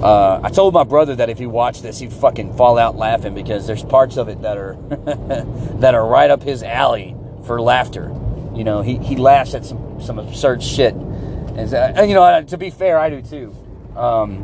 Uh, 0.00 0.40
I 0.42 0.50
told 0.50 0.72
my 0.72 0.84
brother 0.84 1.16
that 1.16 1.28
if 1.28 1.38
he 1.38 1.46
watched 1.46 1.82
this, 1.82 1.98
he'd 1.98 2.12
fucking 2.12 2.54
fall 2.54 2.78
out 2.78 2.96
laughing 2.96 3.34
because 3.34 3.66
there's 3.66 3.82
parts 3.82 4.16
of 4.16 4.28
it 4.28 4.42
that 4.42 4.56
are 4.56 4.74
that 5.80 5.94
are 5.94 6.06
right 6.06 6.30
up 6.30 6.44
his 6.44 6.62
alley 6.62 7.16
for 7.44 7.60
laughter. 7.60 8.14
You 8.54 8.62
know, 8.62 8.82
he, 8.82 8.98
he 8.98 9.16
laughs 9.16 9.54
at 9.54 9.64
some, 9.64 10.00
some 10.00 10.20
absurd 10.20 10.62
shit. 10.62 10.94
And, 10.94 11.74
uh, 11.74 12.02
you 12.02 12.14
know, 12.14 12.44
to 12.44 12.56
be 12.56 12.70
fair, 12.70 12.98
I 12.98 13.10
do 13.10 13.22
too. 13.22 13.54
Um, 13.96 14.40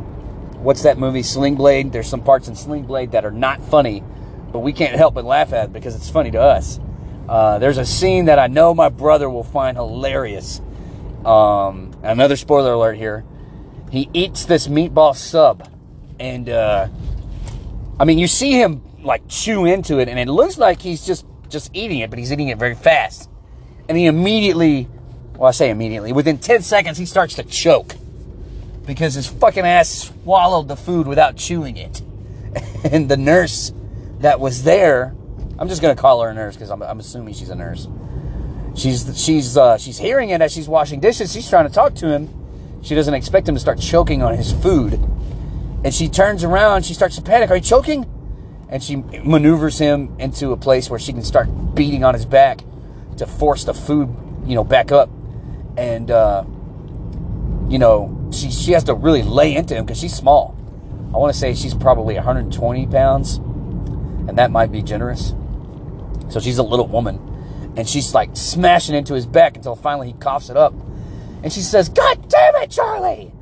what's 0.63 0.83
that 0.83 0.97
movie, 0.97 1.23
Sling 1.23 1.55
Blade? 1.55 1.91
There's 1.91 2.07
some 2.07 2.21
parts 2.21 2.47
in 2.47 2.55
Sling 2.55 2.83
Blade 2.83 3.11
that 3.11 3.25
are 3.25 3.31
not 3.31 3.61
funny, 3.61 4.03
but 4.51 4.59
we 4.59 4.73
can't 4.73 4.95
help 4.95 5.13
but 5.13 5.25
laugh 5.25 5.53
at 5.53 5.71
because 5.71 5.95
it's 5.95 6.09
funny 6.09 6.31
to 6.31 6.41
us. 6.41 6.79
Uh, 7.29 7.59
there's 7.59 7.77
a 7.77 7.85
scene 7.85 8.25
that 8.25 8.39
I 8.39 8.47
know 8.47 8.73
my 8.73 8.89
brother 8.89 9.29
will 9.29 9.43
find 9.43 9.77
hilarious. 9.77 10.61
Um, 11.23 11.95
another 12.03 12.35
spoiler 12.35 12.73
alert 12.73 12.97
here 12.97 13.23
he 13.93 14.09
eats 14.11 14.45
this 14.45 14.67
meatball 14.67 15.15
sub, 15.15 15.69
and 16.19 16.49
uh, 16.49 16.87
I 17.99 18.05
mean, 18.05 18.17
you 18.17 18.25
see 18.25 18.53
him 18.53 18.81
like 19.03 19.27
chew 19.27 19.65
into 19.65 19.99
it, 19.99 20.09
and 20.09 20.17
it 20.17 20.27
looks 20.27 20.57
like 20.57 20.81
he's 20.81 21.05
just 21.05 21.27
just 21.47 21.69
eating 21.75 21.99
it, 21.99 22.09
but 22.09 22.17
he's 22.17 22.33
eating 22.33 22.47
it 22.47 22.57
very 22.57 22.73
fast. 22.73 23.29
And 23.87 23.95
he 23.95 24.07
immediately, 24.07 24.89
well, 25.35 25.49
I 25.49 25.51
say 25.51 25.69
immediately, 25.69 26.11
within 26.11 26.39
10 26.39 26.63
seconds, 26.63 26.97
he 26.97 27.05
starts 27.05 27.35
to 27.35 27.43
choke 27.43 27.93
because 28.85 29.13
his 29.13 29.27
fucking 29.27 29.65
ass 29.65 29.89
swallowed 29.89 30.67
the 30.67 30.75
food 30.75 31.07
without 31.07 31.35
chewing 31.35 31.77
it. 31.77 32.01
and 32.91 33.09
the 33.09 33.17
nurse 33.17 33.71
that 34.19 34.39
was 34.39 34.63
there, 34.63 35.15
I'm 35.57 35.67
just 35.69 35.81
gonna 35.81 35.95
call 35.95 36.21
her 36.21 36.29
a 36.29 36.33
nurse 36.33 36.55
because 36.55 36.69
I'm, 36.69 36.81
I'm, 36.81 36.99
assuming 36.99 37.33
she's 37.33 37.49
a 37.49 37.55
nurse. 37.55 37.87
She's 38.75 39.23
she's 39.23 39.57
uh, 39.57 39.77
she's 39.77 39.97
hearing 39.97 40.29
it 40.29 40.41
as 40.41 40.51
she's 40.51 40.67
washing 40.67 40.99
dishes. 40.99 41.31
She's 41.31 41.49
trying 41.49 41.67
to 41.67 41.73
talk 41.73 41.93
to 41.95 42.07
him, 42.07 42.29
she 42.83 42.95
doesn't 42.95 43.13
expect 43.13 43.47
him 43.47 43.55
to 43.55 43.61
start 43.61 43.79
choking 43.79 44.21
on 44.21 44.35
his 44.35 44.51
food. 44.51 44.93
And 45.85 45.93
she 45.93 46.09
turns 46.09 46.43
around, 46.43 46.85
she 46.85 46.93
starts 46.93 47.15
to 47.15 47.21
panic. 47.21 47.49
Are 47.49 47.55
you 47.55 47.61
choking? 47.61 48.05
And 48.69 48.83
she 48.83 48.97
maneuvers 48.97 49.77
him 49.79 50.15
into 50.19 50.51
a 50.51 50.57
place 50.57 50.89
where 50.89 50.99
she 50.99 51.13
can 51.13 51.23
start 51.23 51.47
beating 51.75 52.03
on 52.03 52.13
his 52.13 52.25
back 52.25 52.63
to 53.17 53.25
force 53.25 53.63
the 53.63 53.73
food, 53.73 54.13
you 54.45 54.55
know, 54.55 54.63
back 54.63 54.91
up. 54.91 55.09
And, 55.77 56.11
uh, 56.11 56.43
you 57.69 57.79
know, 57.79 58.12
she, 58.33 58.51
she 58.51 58.71
has 58.71 58.83
to 58.85 58.93
really 58.93 59.23
lay 59.23 59.55
into 59.55 59.75
him 59.75 59.85
because 59.85 59.99
she's 59.99 60.13
small. 60.13 60.57
I 61.13 61.17
want 61.17 61.33
to 61.33 61.39
say 61.39 61.53
she's 61.53 61.73
probably 61.73 62.15
120 62.15 62.87
pounds, 62.87 63.37
and 63.37 64.37
that 64.37 64.51
might 64.51 64.71
be 64.71 64.81
generous. 64.81 65.33
So 66.29 66.39
she's 66.39 66.57
a 66.57 66.63
little 66.63 66.87
woman. 66.87 67.29
And 67.75 67.87
she's 67.87 68.13
like 68.13 68.31
smashing 68.33 68.95
into 68.95 69.13
his 69.13 69.25
back 69.25 69.55
until 69.55 69.75
finally 69.75 70.07
he 70.07 70.13
coughs 70.13 70.49
it 70.49 70.57
up 70.57 70.73
and 71.43 71.51
she 71.51 71.59
says, 71.59 71.89
God 71.89 72.29
damn 72.29 72.55
it, 72.55 72.71
Charlie! 72.71 73.33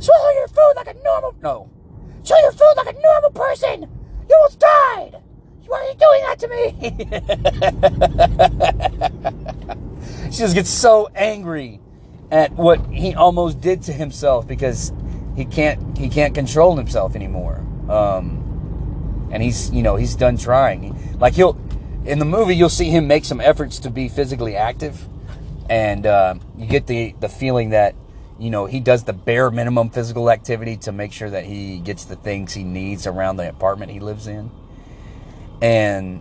Swallow 0.00 0.30
your 0.32 0.48
food 0.48 0.72
like 0.74 0.88
a 0.88 0.94
normal. 1.04 1.36
No. 1.40 1.70
Swallow 2.24 2.42
your 2.42 2.50
food 2.52 2.74
like 2.76 2.96
a 2.96 3.00
normal 3.00 3.30
person! 3.30 3.88
You 4.28 4.34
almost 4.34 4.58
died! 4.58 5.20
Why 5.66 5.78
are 5.78 5.88
you 5.88 5.94
doing 5.94 6.22
that 6.26 6.38
to 6.40 6.48
me? 6.48 6.74
she 10.32 10.38
just 10.38 10.54
gets 10.54 10.68
so 10.68 11.08
angry 11.14 11.80
at 12.34 12.50
what 12.54 12.84
he 12.86 13.14
almost 13.14 13.60
did 13.60 13.80
to 13.80 13.92
himself 13.92 14.44
because 14.46 14.92
he 15.36 15.44
can't 15.44 15.96
he 15.96 16.08
can't 16.08 16.34
control 16.34 16.76
himself 16.76 17.14
anymore. 17.14 17.64
Um, 17.88 19.28
and 19.30 19.40
he's 19.40 19.70
you 19.70 19.82
know 19.82 19.94
he's 19.94 20.16
done 20.16 20.36
trying. 20.36 21.16
Like 21.20 21.34
he'll 21.34 21.56
in 22.04 22.18
the 22.18 22.24
movie 22.24 22.56
you'll 22.56 22.68
see 22.68 22.90
him 22.90 23.06
make 23.06 23.24
some 23.24 23.40
efforts 23.40 23.78
to 23.78 23.90
be 23.90 24.08
physically 24.08 24.56
active, 24.56 25.08
and 25.70 26.04
uh, 26.06 26.34
you 26.58 26.66
get 26.66 26.88
the 26.88 27.14
the 27.20 27.28
feeling 27.28 27.70
that 27.70 27.94
you 28.40 28.50
know 28.50 28.66
he 28.66 28.80
does 28.80 29.04
the 29.04 29.12
bare 29.12 29.52
minimum 29.52 29.88
physical 29.88 30.28
activity 30.28 30.76
to 30.78 30.90
make 30.90 31.12
sure 31.12 31.30
that 31.30 31.44
he 31.44 31.78
gets 31.78 32.04
the 32.04 32.16
things 32.16 32.52
he 32.52 32.64
needs 32.64 33.06
around 33.06 33.36
the 33.36 33.48
apartment 33.48 33.92
he 33.92 34.00
lives 34.00 34.26
in 34.26 34.50
and 35.62 36.20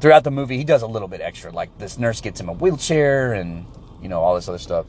throughout 0.00 0.22
the 0.22 0.30
movie 0.30 0.56
he 0.56 0.62
does 0.62 0.80
a 0.82 0.86
little 0.86 1.08
bit 1.08 1.20
extra 1.20 1.50
like 1.50 1.76
this 1.78 1.98
nurse 1.98 2.20
gets 2.20 2.38
him 2.40 2.48
a 2.48 2.52
wheelchair 2.52 3.32
and 3.32 3.66
you 4.08 4.14
know 4.14 4.22
all 4.22 4.34
this 4.34 4.48
other 4.48 4.56
stuff 4.56 4.86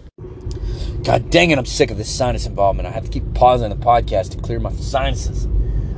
god 1.04 1.30
dang 1.30 1.52
it 1.52 1.58
i'm 1.58 1.66
sick 1.66 1.92
of 1.92 1.98
this 1.98 2.10
sinus 2.10 2.46
involvement 2.46 2.88
i 2.88 2.92
have 2.92 3.04
to 3.04 3.10
keep 3.10 3.34
pausing 3.34 3.70
the 3.70 3.76
podcast 3.76 4.32
to 4.32 4.38
clear 4.38 4.62
my 4.62 4.72
sinuses 4.72 5.46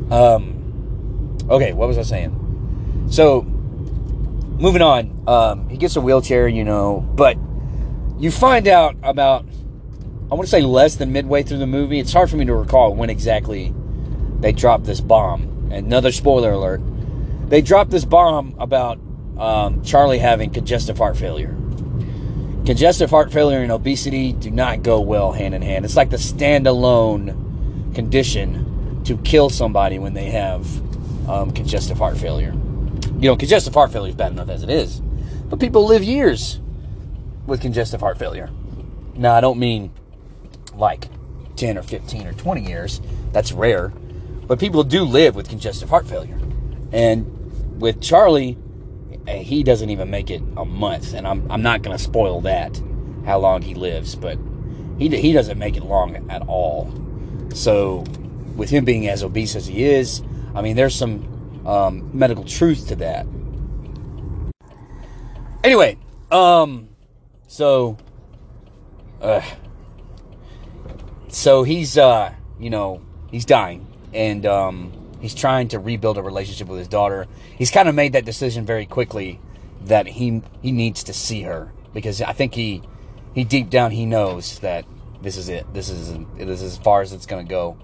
um, 0.09 1.37
okay 1.47 1.71
what 1.71 1.87
was 1.87 1.99
i 1.99 2.01
saying 2.01 3.05
so 3.11 3.43
moving 3.43 4.81
on 4.81 5.23
um, 5.27 5.69
he 5.69 5.77
gets 5.77 5.95
a 5.95 6.01
wheelchair 6.01 6.47
you 6.47 6.63
know 6.63 7.01
but 7.15 7.37
you 8.21 8.29
find 8.29 8.67
out 8.67 8.95
about, 9.01 9.45
I 10.31 10.35
want 10.35 10.41
to 10.41 10.47
say 10.47 10.61
less 10.61 10.95
than 10.95 11.11
midway 11.11 11.41
through 11.41 11.57
the 11.57 11.65
movie. 11.65 11.99
It's 11.99 12.13
hard 12.13 12.29
for 12.29 12.37
me 12.37 12.45
to 12.45 12.53
recall 12.53 12.93
when 12.93 13.09
exactly 13.09 13.73
they 14.39 14.51
dropped 14.51 14.83
this 14.83 15.01
bomb. 15.01 15.69
Another 15.71 16.11
spoiler 16.11 16.51
alert. 16.51 16.81
They 17.49 17.63
dropped 17.63 17.89
this 17.89 18.05
bomb 18.05 18.53
about 18.59 18.99
um, 19.39 19.81
Charlie 19.83 20.19
having 20.19 20.51
congestive 20.51 20.99
heart 20.99 21.17
failure. 21.17 21.57
Congestive 22.71 23.09
heart 23.09 23.33
failure 23.33 23.59
and 23.59 23.69
obesity 23.69 24.31
do 24.31 24.49
not 24.49 24.81
go 24.81 25.01
well 25.01 25.33
hand 25.33 25.53
in 25.53 25.61
hand. 25.61 25.83
It's 25.83 25.97
like 25.97 26.09
the 26.09 26.15
standalone 26.15 27.93
condition 27.93 29.01
to 29.03 29.17
kill 29.17 29.49
somebody 29.49 29.99
when 29.99 30.13
they 30.13 30.29
have 30.29 30.65
um, 31.29 31.51
congestive 31.51 31.97
heart 31.97 32.17
failure. 32.17 32.53
You 33.19 33.27
know, 33.27 33.35
congestive 33.35 33.73
heart 33.73 33.91
failure 33.91 34.11
is 34.11 34.15
bad 34.15 34.31
enough 34.31 34.47
as 34.47 34.63
it 34.63 34.69
is, 34.69 35.01
but 35.49 35.59
people 35.59 35.85
live 35.85 36.01
years 36.01 36.61
with 37.45 37.59
congestive 37.59 37.99
heart 37.99 38.17
failure. 38.17 38.49
Now, 39.17 39.35
I 39.35 39.41
don't 39.41 39.59
mean 39.59 39.91
like 40.73 41.09
10 41.57 41.77
or 41.77 41.83
15 41.83 42.25
or 42.25 42.31
20 42.31 42.65
years. 42.65 43.01
That's 43.33 43.51
rare. 43.51 43.89
But 44.47 44.59
people 44.59 44.85
do 44.85 45.03
live 45.03 45.35
with 45.35 45.49
congestive 45.49 45.89
heart 45.89 46.07
failure. 46.07 46.39
And 46.93 47.81
with 47.81 48.01
Charlie, 48.01 48.57
eh, 49.27 49.43
he 49.43 49.63
doesn't 49.63 49.89
even 49.89 50.09
make 50.09 50.29
it 50.29 50.41
a 50.57 50.65
month. 50.65 51.13
And 51.13 51.27
I'm, 51.27 51.49
I'm 51.51 51.61
not 51.61 51.81
going 51.81 51.97
to 51.97 52.03
spoil 52.03 52.41
that, 52.41 52.81
how 53.25 53.39
long 53.39 53.61
he 53.61 53.73
lives. 53.73 54.15
But 54.15 54.37
he, 54.97 55.09
he 55.09 55.31
doesn't 55.31 55.57
make 55.57 55.77
it 55.77 55.83
long 55.83 56.29
at 56.29 56.41
all. 56.47 56.93
So, 57.53 58.03
with 58.55 58.69
him 58.69 58.85
being 58.85 59.07
as 59.07 59.23
obese 59.23 59.55
as 59.55 59.67
he 59.67 59.83
is, 59.83 60.21
I 60.53 60.61
mean, 60.61 60.75
there's 60.75 60.95
some 60.95 61.63
um, 61.65 62.09
medical 62.17 62.43
truth 62.43 62.87
to 62.89 62.95
that. 62.97 63.25
Anyway, 65.63 65.97
um, 66.31 66.89
so, 67.47 67.97
uh, 69.21 69.41
so 71.27 71.63
he's, 71.63 71.97
uh, 71.97 72.33
you 72.59 72.69
know, 72.69 73.01
he's 73.29 73.45
dying, 73.45 73.85
and 74.13 74.45
um, 74.45 74.91
he's 75.21 75.35
trying 75.35 75.67
to 75.69 75.79
rebuild 75.79 76.17
a 76.17 76.23
relationship 76.23 76.67
with 76.67 76.79
his 76.79 76.87
daughter. 76.87 77.27
He's 77.57 77.71
kind 77.71 77.87
of 77.87 77.95
made 77.95 78.13
that 78.13 78.25
decision 78.25 78.65
very 78.65 78.85
quickly 78.85 79.39
that 79.85 80.07
he 80.07 80.41
he 80.61 80.71
needs 80.71 81.03
to 81.03 81.13
see 81.13 81.43
her 81.43 81.71
because 81.93 82.21
I 82.21 82.33
think 82.33 82.55
he 82.55 82.81
he 83.33 83.43
deep 83.43 83.69
down 83.69 83.91
he 83.91 84.05
knows 84.05 84.59
that 84.59 84.85
this 85.21 85.37
is 85.37 85.49
it. 85.49 85.71
This 85.73 85.89
is 85.89 86.13
this 86.35 86.61
is 86.61 86.73
as 86.73 86.77
far 86.77 87.01
as 87.01 87.13
it's 87.13 87.25
going 87.25 87.45
to 87.45 87.49
go. 87.49 87.77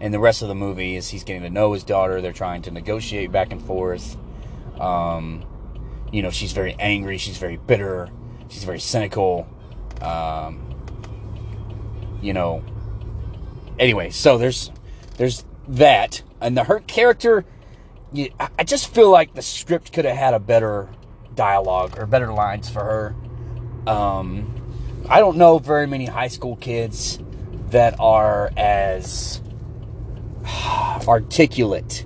And 0.00 0.14
the 0.14 0.18
rest 0.18 0.42
of 0.42 0.48
the 0.48 0.54
movie 0.54 0.96
is 0.96 1.08
he's 1.08 1.24
getting 1.24 1.42
to 1.42 1.50
know 1.50 1.72
his 1.72 1.84
daughter. 1.84 2.20
They're 2.20 2.32
trying 2.32 2.62
to 2.62 2.70
negotiate 2.70 3.30
back 3.30 3.52
and 3.52 3.62
forth. 3.62 4.16
Um, 4.80 5.44
you 6.10 6.22
know, 6.22 6.30
she's 6.30 6.52
very 6.52 6.74
angry. 6.78 7.18
She's 7.18 7.36
very 7.36 7.58
bitter. 7.58 8.08
She's 8.48 8.64
very 8.64 8.80
cynical. 8.80 9.46
Um, 10.00 10.74
you 12.22 12.32
know. 12.32 12.64
Anyway, 13.78 14.10
so 14.10 14.38
there's 14.38 14.70
there's 15.16 15.44
that, 15.68 16.22
and 16.40 16.56
the 16.56 16.64
her 16.64 16.80
character. 16.80 17.44
You, 18.12 18.30
I 18.58 18.64
just 18.64 18.92
feel 18.92 19.08
like 19.10 19.34
the 19.34 19.42
script 19.42 19.92
could 19.92 20.04
have 20.04 20.16
had 20.16 20.34
a 20.34 20.40
better 20.40 20.88
dialogue 21.36 21.96
or 21.96 22.06
better 22.06 22.32
lines 22.32 22.68
for 22.68 22.80
her. 22.84 23.90
Um, 23.90 24.52
I 25.08 25.20
don't 25.20 25.36
know 25.36 25.58
very 25.58 25.86
many 25.86 26.06
high 26.06 26.28
school 26.28 26.56
kids 26.56 27.20
that 27.70 27.98
are 28.00 28.50
as 28.56 29.40
articulate 31.06 32.04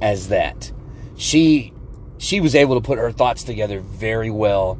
as 0.00 0.28
that. 0.28 0.72
She 1.16 1.72
she 2.18 2.40
was 2.40 2.54
able 2.54 2.74
to 2.74 2.80
put 2.80 2.98
her 2.98 3.12
thoughts 3.12 3.44
together 3.44 3.80
very 3.80 4.30
well 4.30 4.78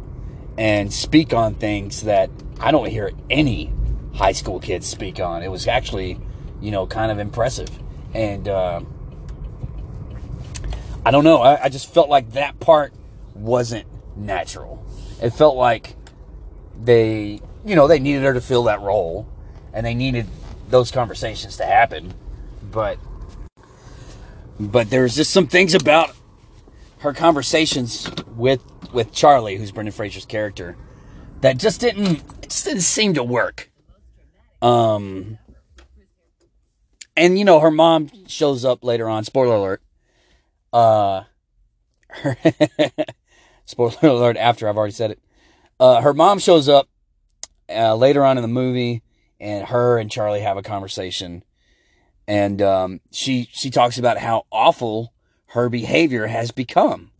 and 0.59 0.93
speak 0.93 1.35
on 1.35 1.55
things 1.55 2.03
that 2.03 2.31
I 2.61 2.71
don't 2.71 2.89
hear 2.89 3.13
any 3.29 3.73
high 4.15 4.33
school 4.33 4.59
kids 4.59 4.87
speak 4.87 5.21
on. 5.21 5.43
It 5.43 5.51
was 5.51 5.67
actually, 5.67 6.19
you 6.61 6.71
know, 6.71 6.87
kind 6.87 7.13
of 7.13 7.19
impressive. 7.19 7.69
And 8.15 8.49
uh, 8.49 8.81
I 11.07 11.13
don't 11.13 11.23
know. 11.23 11.41
I, 11.41 11.67
I 11.67 11.69
just 11.69 11.95
felt 11.95 12.09
like 12.09 12.33
that 12.33 12.59
part 12.59 12.93
wasn't 13.33 13.87
natural. 14.17 14.85
It 15.23 15.31
felt 15.31 15.55
like 15.55 15.95
they, 16.83 17.41
you 17.65 17.77
know, 17.77 17.87
they 17.87 18.01
needed 18.01 18.25
her 18.25 18.35
to 18.35 18.41
fill 18.41 18.65
that 18.65 18.81
role 18.81 19.29
and 19.73 19.87
they 19.87 19.95
needed 19.95 20.27
those 20.69 20.91
conversations 20.91 21.59
to 21.59 21.65
happen. 21.65 22.13
But, 22.73 22.99
but 24.59 24.91
there's 24.91 25.15
just 25.15 25.31
some 25.31 25.47
things 25.47 25.75
about 25.75 26.11
her 26.99 27.13
conversations 27.13 28.11
with 28.35 28.61
with 28.93 29.13
Charlie, 29.13 29.59
who's 29.59 29.71
Brendan 29.71 29.93
Fraser's 29.93 30.27
character, 30.27 30.77
that 31.41 31.57
just 31.59 31.81
didn't 31.81 32.17
it 32.43 32.51
just 32.51 32.65
didn't 32.65 32.81
seem 32.81 33.15
to 33.15 33.23
work. 33.23 33.71
Um, 34.61 35.39
and 37.17 37.39
you 37.39 37.45
know, 37.45 37.61
her 37.61 37.71
mom 37.71 38.11
shows 38.27 38.65
up 38.65 38.83
later 38.83 39.09
on. 39.09 39.23
Spoiler 39.23 39.55
alert. 39.55 39.83
Uh, 40.77 41.25
spoiler 43.65 43.97
alert. 44.03 44.37
After 44.37 44.69
I've 44.69 44.77
already 44.77 44.93
said 44.93 45.13
it, 45.13 45.21
uh, 45.81 46.03
her 46.03 46.13
mom 46.13 46.39
shows 46.39 46.69
up 46.69 46.87
uh, 47.75 47.97
later 47.97 48.23
on 48.23 48.37
in 48.37 48.43
the 48.43 48.49
movie, 48.49 49.03
and 49.41 49.69
her 49.69 49.97
and 49.97 50.11
Charlie 50.11 50.43
have 50.43 50.59
a 50.59 50.63
conversation, 50.63 51.45
and 52.29 52.61
um, 52.61 53.01
she 53.11 53.49
she 53.53 53.71
talks 53.71 53.97
about 53.97 54.19
how 54.19 54.45
awful 54.53 55.15
her 55.47 55.71
behavior 55.71 56.27
has 56.27 56.51
become. 56.51 57.11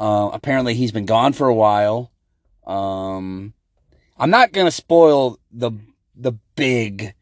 Uh, 0.00 0.30
apparently, 0.32 0.74
he's 0.74 0.90
been 0.90 1.06
gone 1.06 1.34
for 1.34 1.46
a 1.46 1.54
while. 1.54 2.10
Um, 2.66 3.54
I'm 4.18 4.30
not 4.30 4.50
gonna 4.50 4.72
spoil 4.72 5.38
the 5.52 5.70
the 6.16 6.32
big 6.56 7.14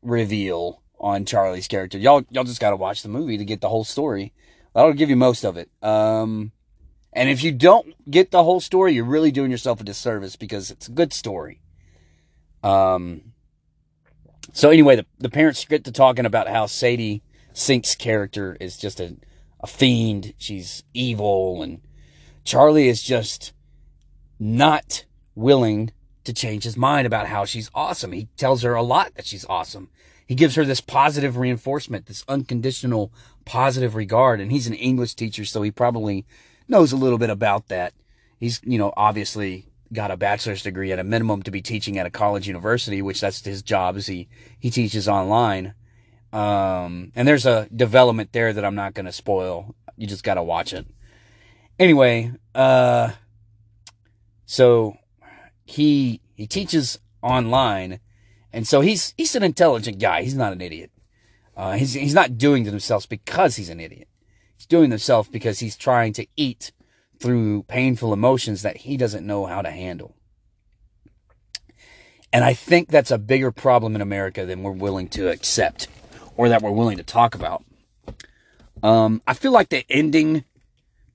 reveal 0.00 0.80
on 0.98 1.26
Charlie's 1.26 1.68
character. 1.68 1.98
Y'all 1.98 2.24
y'all 2.30 2.44
just 2.44 2.58
gotta 2.60 2.76
watch 2.76 3.02
the 3.02 3.10
movie 3.10 3.36
to 3.36 3.44
get 3.44 3.60
the 3.60 3.68
whole 3.68 3.84
story. 3.84 4.32
That'll 4.78 4.92
give 4.92 5.10
you 5.10 5.16
most 5.16 5.42
of 5.42 5.56
it. 5.56 5.68
Um, 5.82 6.52
and 7.12 7.28
if 7.28 7.42
you 7.42 7.50
don't 7.50 7.96
get 8.08 8.30
the 8.30 8.44
whole 8.44 8.60
story, 8.60 8.94
you're 8.94 9.04
really 9.04 9.32
doing 9.32 9.50
yourself 9.50 9.80
a 9.80 9.82
disservice 9.82 10.36
because 10.36 10.70
it's 10.70 10.86
a 10.86 10.92
good 10.92 11.12
story. 11.12 11.60
Um, 12.62 13.32
so 14.52 14.70
anyway, 14.70 14.94
the, 14.94 15.06
the 15.18 15.30
parents 15.30 15.64
get 15.64 15.82
to 15.82 15.90
talking 15.90 16.26
about 16.26 16.46
how 16.46 16.66
Sadie 16.66 17.24
Sink's 17.52 17.96
character 17.96 18.56
is 18.60 18.76
just 18.76 19.00
a, 19.00 19.16
a 19.58 19.66
fiend. 19.66 20.34
She's 20.38 20.84
evil 20.94 21.60
and 21.60 21.80
Charlie 22.44 22.86
is 22.86 23.02
just 23.02 23.52
not 24.38 25.06
willing 25.34 25.90
to 26.22 26.32
change 26.32 26.62
his 26.62 26.76
mind 26.76 27.04
about 27.04 27.26
how 27.26 27.44
she's 27.44 27.68
awesome. 27.74 28.12
He 28.12 28.28
tells 28.36 28.62
her 28.62 28.74
a 28.74 28.82
lot 28.84 29.12
that 29.16 29.26
she's 29.26 29.44
awesome. 29.48 29.88
He 30.28 30.34
gives 30.34 30.56
her 30.56 30.64
this 30.66 30.82
positive 30.82 31.38
reinforcement, 31.38 32.04
this 32.04 32.22
unconditional 32.28 33.10
positive 33.46 33.94
regard. 33.94 34.40
And 34.40 34.52
he's 34.52 34.66
an 34.66 34.74
English 34.74 35.14
teacher, 35.14 35.46
so 35.46 35.62
he 35.62 35.70
probably 35.70 36.26
knows 36.68 36.92
a 36.92 36.96
little 36.96 37.16
bit 37.16 37.30
about 37.30 37.68
that. 37.68 37.94
He's, 38.38 38.60
you 38.62 38.76
know, 38.76 38.92
obviously 38.94 39.66
got 39.90 40.10
a 40.10 40.18
bachelor's 40.18 40.62
degree 40.62 40.92
at 40.92 40.98
a 40.98 41.04
minimum 41.04 41.42
to 41.44 41.50
be 41.50 41.62
teaching 41.62 41.98
at 41.98 42.04
a 42.04 42.10
college 42.10 42.46
university, 42.46 43.00
which 43.00 43.22
that's 43.22 43.42
his 43.42 43.62
job 43.62 43.96
is 43.96 44.06
he, 44.06 44.28
he 44.58 44.70
teaches 44.70 45.08
online. 45.08 45.72
Um, 46.30 47.10
and 47.16 47.26
there's 47.26 47.46
a 47.46 47.66
development 47.74 48.32
there 48.32 48.52
that 48.52 48.66
I'm 48.66 48.74
not 48.74 48.92
going 48.92 49.06
to 49.06 49.12
spoil. 49.12 49.74
You 49.96 50.06
just 50.06 50.24
got 50.24 50.34
to 50.34 50.42
watch 50.42 50.74
it. 50.74 50.86
Anyway, 51.78 52.32
uh, 52.54 53.12
so 54.44 54.98
he 55.64 56.20
he 56.34 56.46
teaches 56.46 56.98
online, 57.22 58.00
and 58.52 58.66
so 58.66 58.80
he's 58.80 59.14
he's 59.16 59.34
an 59.34 59.42
intelligent 59.42 59.98
guy. 59.98 60.22
He's 60.22 60.34
not 60.34 60.52
an 60.52 60.60
idiot. 60.60 60.90
Uh, 61.56 61.72
he's 61.72 61.94
he's 61.94 62.14
not 62.14 62.38
doing 62.38 62.64
to 62.64 62.70
himself 62.70 63.08
because 63.08 63.56
he's 63.56 63.68
an 63.68 63.80
idiot. 63.80 64.08
He's 64.56 64.66
doing 64.66 64.90
himself 64.90 65.30
because 65.30 65.60
he's 65.60 65.76
trying 65.76 66.12
to 66.14 66.26
eat 66.36 66.72
through 67.18 67.64
painful 67.64 68.12
emotions 68.12 68.62
that 68.62 68.78
he 68.78 68.96
doesn't 68.96 69.26
know 69.26 69.46
how 69.46 69.62
to 69.62 69.70
handle. 69.70 70.14
And 72.32 72.44
I 72.44 72.54
think 72.54 72.88
that's 72.88 73.10
a 73.10 73.18
bigger 73.18 73.50
problem 73.50 73.94
in 73.94 74.00
America 74.02 74.44
than 74.44 74.62
we're 74.62 74.70
willing 74.72 75.08
to 75.10 75.30
accept 75.30 75.88
or 76.36 76.48
that 76.48 76.62
we're 76.62 76.70
willing 76.70 76.98
to 76.98 77.02
talk 77.02 77.34
about. 77.34 77.64
Um, 78.82 79.22
I 79.26 79.34
feel 79.34 79.52
like 79.52 79.70
the 79.70 79.84
ending 79.90 80.44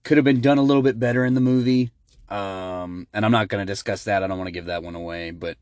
could 0.03 0.17
have 0.17 0.25
been 0.25 0.41
done 0.41 0.57
a 0.57 0.63
little 0.63 0.81
bit 0.81 0.99
better 0.99 1.23
in 1.23 1.33
the 1.33 1.41
movie. 1.41 1.91
Um, 2.29 3.07
and 3.13 3.25
I'm 3.25 3.31
not 3.31 3.47
going 3.47 3.65
to 3.65 3.71
discuss 3.71 4.05
that. 4.05 4.23
I 4.23 4.27
don't 4.27 4.37
want 4.37 4.47
to 4.47 4.53
give 4.53 4.65
that 4.65 4.83
one 4.83 4.95
away, 4.95 5.31
but 5.31 5.57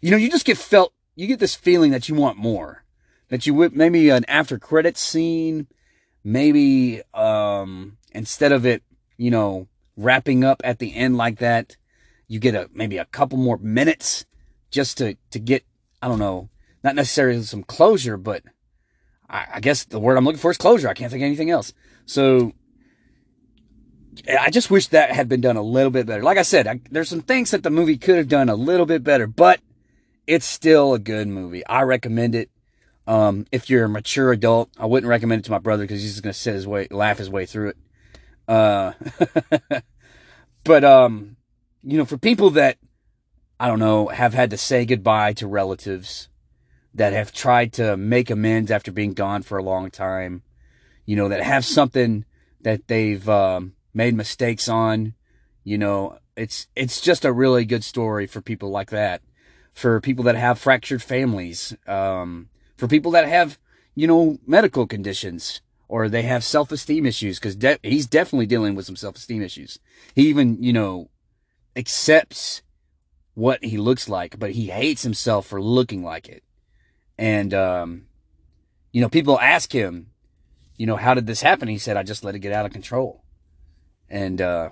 you 0.00 0.10
know, 0.10 0.16
you 0.16 0.30
just 0.30 0.46
get 0.46 0.56
felt, 0.56 0.92
you 1.14 1.26
get 1.26 1.38
this 1.38 1.54
feeling 1.54 1.90
that 1.90 2.08
you 2.08 2.14
want 2.14 2.38
more, 2.38 2.84
that 3.28 3.46
you 3.46 3.54
would 3.54 3.76
maybe 3.76 4.08
an 4.10 4.24
after 4.28 4.58
credit 4.58 4.96
scene, 4.96 5.66
maybe, 6.24 7.02
um, 7.14 7.98
instead 8.12 8.52
of 8.52 8.64
it, 8.66 8.82
you 9.16 9.30
know, 9.30 9.68
wrapping 9.96 10.44
up 10.44 10.60
at 10.64 10.78
the 10.78 10.94
end 10.94 11.16
like 11.16 11.38
that, 11.38 11.76
you 12.28 12.38
get 12.38 12.54
a, 12.54 12.70
maybe 12.72 12.98
a 12.98 13.04
couple 13.06 13.38
more 13.38 13.58
minutes 13.58 14.24
just 14.70 14.98
to, 14.98 15.16
to 15.30 15.38
get, 15.38 15.64
I 16.00 16.08
don't 16.08 16.18
know, 16.18 16.48
not 16.82 16.94
necessarily 16.94 17.42
some 17.42 17.62
closure, 17.62 18.16
but 18.16 18.42
I, 19.28 19.46
I 19.54 19.60
guess 19.60 19.84
the 19.84 20.00
word 20.00 20.16
I'm 20.16 20.24
looking 20.24 20.40
for 20.40 20.50
is 20.50 20.56
closure. 20.56 20.88
I 20.88 20.94
can't 20.94 21.10
think 21.10 21.22
of 21.22 21.26
anything 21.26 21.50
else. 21.50 21.72
So 22.06 22.52
I 24.38 24.50
just 24.50 24.70
wish 24.70 24.88
that 24.88 25.10
had 25.12 25.28
been 25.28 25.40
done 25.40 25.56
a 25.56 25.62
little 25.62 25.90
bit 25.90 26.06
better. 26.06 26.22
Like 26.22 26.38
I 26.38 26.42
said, 26.42 26.66
I, 26.66 26.80
there's 26.90 27.08
some 27.08 27.22
things 27.22 27.50
that 27.50 27.62
the 27.62 27.70
movie 27.70 27.96
could 27.96 28.16
have 28.16 28.28
done 28.28 28.48
a 28.48 28.54
little 28.54 28.86
bit 28.86 29.04
better, 29.04 29.26
but 29.26 29.60
it's 30.32 30.46
still 30.46 30.94
a 30.94 30.98
good 30.98 31.28
movie. 31.28 31.64
I 31.66 31.82
recommend 31.82 32.34
it. 32.34 32.50
Um, 33.06 33.44
if 33.52 33.68
you're 33.68 33.84
a 33.84 33.88
mature 33.88 34.32
adult, 34.32 34.70
I 34.78 34.86
wouldn't 34.86 35.10
recommend 35.10 35.40
it 35.40 35.44
to 35.44 35.50
my 35.50 35.58
brother 35.58 35.84
because 35.84 36.00
he's 36.00 36.12
just 36.12 36.22
gonna 36.22 36.32
sit 36.32 36.54
his 36.54 36.66
way, 36.66 36.88
laugh 36.90 37.18
his 37.18 37.28
way 37.28 37.44
through 37.44 37.70
it. 37.70 37.76
Uh, 38.48 38.92
but 40.64 40.84
um, 40.84 41.36
you 41.82 41.98
know, 41.98 42.06
for 42.06 42.16
people 42.16 42.48
that 42.50 42.78
I 43.60 43.68
don't 43.68 43.78
know, 43.78 44.08
have 44.08 44.32
had 44.32 44.48
to 44.50 44.56
say 44.56 44.86
goodbye 44.86 45.34
to 45.34 45.46
relatives 45.46 46.30
that 46.94 47.12
have 47.12 47.30
tried 47.30 47.74
to 47.74 47.98
make 47.98 48.30
amends 48.30 48.70
after 48.70 48.90
being 48.90 49.12
gone 49.12 49.42
for 49.42 49.58
a 49.58 49.62
long 49.62 49.90
time, 49.90 50.42
you 51.04 51.14
know, 51.14 51.28
that 51.28 51.42
have 51.42 51.66
something 51.66 52.24
that 52.62 52.88
they've 52.88 53.28
um, 53.28 53.74
made 53.92 54.14
mistakes 54.14 54.66
on, 54.66 55.12
you 55.62 55.76
know, 55.76 56.18
it's 56.36 56.68
it's 56.74 57.02
just 57.02 57.26
a 57.26 57.32
really 57.34 57.66
good 57.66 57.84
story 57.84 58.26
for 58.26 58.40
people 58.40 58.70
like 58.70 58.88
that, 58.88 59.20
for 59.72 60.00
people 60.00 60.24
that 60.24 60.36
have 60.36 60.58
fractured 60.58 61.02
families, 61.02 61.76
um, 61.86 62.48
for 62.76 62.88
people 62.88 63.10
that 63.12 63.28
have 63.28 63.58
you 63.94 64.06
know 64.06 64.38
medical 64.46 64.86
conditions 64.86 65.60
or 65.88 66.08
they 66.08 66.22
have 66.22 66.42
self-esteem 66.42 67.04
issues 67.04 67.38
because 67.38 67.54
de- 67.56 67.78
he's 67.82 68.06
definitely 68.06 68.46
dealing 68.46 68.74
with 68.74 68.86
some 68.86 68.96
self-esteem 68.96 69.42
issues. 69.42 69.78
He 70.14 70.28
even 70.28 70.62
you 70.62 70.72
know 70.72 71.10
accepts 71.76 72.62
what 73.34 73.64
he 73.64 73.76
looks 73.76 74.08
like, 74.08 74.38
but 74.38 74.52
he 74.52 74.66
hates 74.66 75.02
himself 75.02 75.46
for 75.46 75.62
looking 75.62 76.04
like 76.04 76.28
it. 76.28 76.42
And, 77.18 77.54
um, 77.54 78.06
you 78.92 79.00
know, 79.00 79.08
people 79.08 79.38
ask 79.40 79.72
him, 79.72 80.08
you 80.76 80.86
know, 80.86 80.96
how 80.96 81.14
did 81.14 81.26
this 81.26 81.40
happen? 81.40 81.68
He 81.68 81.78
said, 81.78 81.96
I 81.96 82.02
just 82.02 82.24
let 82.24 82.34
it 82.34 82.40
get 82.40 82.52
out 82.52 82.66
of 82.66 82.72
control. 82.72 83.22
And, 84.08 84.40
uh, 84.40 84.70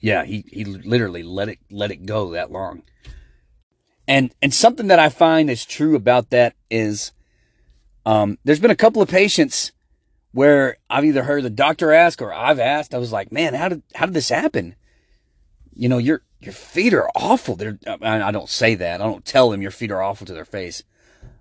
yeah, 0.00 0.24
he, 0.24 0.44
he 0.48 0.64
literally 0.64 1.22
let 1.22 1.48
it, 1.48 1.58
let 1.70 1.90
it 1.90 2.06
go 2.06 2.32
that 2.32 2.50
long. 2.50 2.82
And, 4.10 4.34
and 4.42 4.52
something 4.52 4.88
that 4.88 4.98
I 4.98 5.08
find 5.08 5.48
is 5.48 5.64
true 5.64 5.94
about 5.94 6.30
that 6.30 6.56
is, 6.68 7.12
um, 8.04 8.38
there's 8.44 8.58
been 8.58 8.72
a 8.72 8.76
couple 8.76 9.00
of 9.00 9.08
patients 9.08 9.70
where 10.32 10.78
I've 10.90 11.04
either 11.04 11.22
heard 11.22 11.44
the 11.44 11.48
doctor 11.48 11.92
ask 11.92 12.20
or 12.20 12.34
I've 12.34 12.58
asked. 12.58 12.92
I 12.92 12.98
was 12.98 13.12
like, 13.12 13.30
man, 13.30 13.54
how 13.54 13.68
did, 13.68 13.84
how 13.94 14.06
did 14.06 14.14
this 14.16 14.28
happen? 14.28 14.74
You 15.72 15.88
know, 15.88 15.98
your, 15.98 16.22
your 16.40 16.52
feet 16.52 16.92
are 16.92 17.08
awful. 17.14 17.54
They're, 17.54 17.78
I 18.02 18.32
don't 18.32 18.48
say 18.48 18.74
that. 18.74 19.00
I 19.00 19.04
don't 19.04 19.24
tell 19.24 19.48
them 19.48 19.62
your 19.62 19.70
feet 19.70 19.92
are 19.92 20.02
awful 20.02 20.26
to 20.26 20.34
their 20.34 20.44
face. 20.44 20.82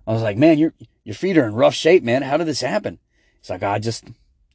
I 0.06 0.14
was 0.14 0.22
like, 0.22 0.38
man, 0.38 0.60
your, 0.60 0.76
your 1.04 1.16
feet 1.16 1.40
are 1.40 1.48
in 1.48 1.56
rough 1.56 1.74
shape, 1.74 2.04
man. 2.04 2.22
How 2.22 2.38
did 2.38 2.46
this 2.46 2.62
happen? 2.62 3.00
It's 3.40 3.50
like, 3.50 3.64
I 3.64 3.80
just 3.80 4.06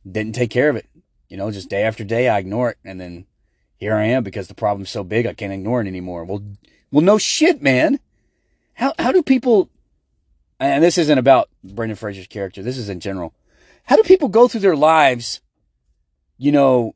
didn't 0.09 0.37
take 0.37 0.50
care 0.50 0.70
of 0.70 0.77
it. 0.77 0.87
You 1.29 1.37
know, 1.37 1.50
just 1.50 1.68
day 1.68 1.83
after 1.83 2.05
day, 2.05 2.29
I 2.29 2.38
ignore 2.38 2.70
it. 2.70 2.79
And 2.85 3.00
then 3.00 3.27
here 3.77 3.96
I 3.96 4.05
am 4.05 4.22
because 4.22 4.46
the 4.46 4.55
problem's 4.55 4.90
so 4.90 5.03
big, 5.03 5.27
I 5.27 5.35
can't 5.35 5.53
ignore 5.53 5.81
it 5.81 5.88
anymore. 5.88 6.24
Well, 6.24 6.44
well, 6.95 7.05
no 7.05 7.19
shit, 7.19 7.61
man. 7.61 7.99
How, 8.75 8.95
how 9.01 9.11
do 9.11 9.21
people, 9.21 9.69
and 10.61 10.83
this 10.83 10.97
isn't 10.97 11.19
about 11.19 11.51
Brendan 11.65 11.97
Fraser's 11.97 12.29
character. 12.29 12.63
This 12.63 12.79
is 12.79 12.89
in 12.89 13.01
general. 13.01 13.35
How 13.83 13.97
do 13.97 14.05
people 14.05 14.29
go 14.29 14.47
through 14.47 14.61
their 14.61 14.77
lives, 14.77 15.41
you 16.39 16.53
know, 16.53 16.95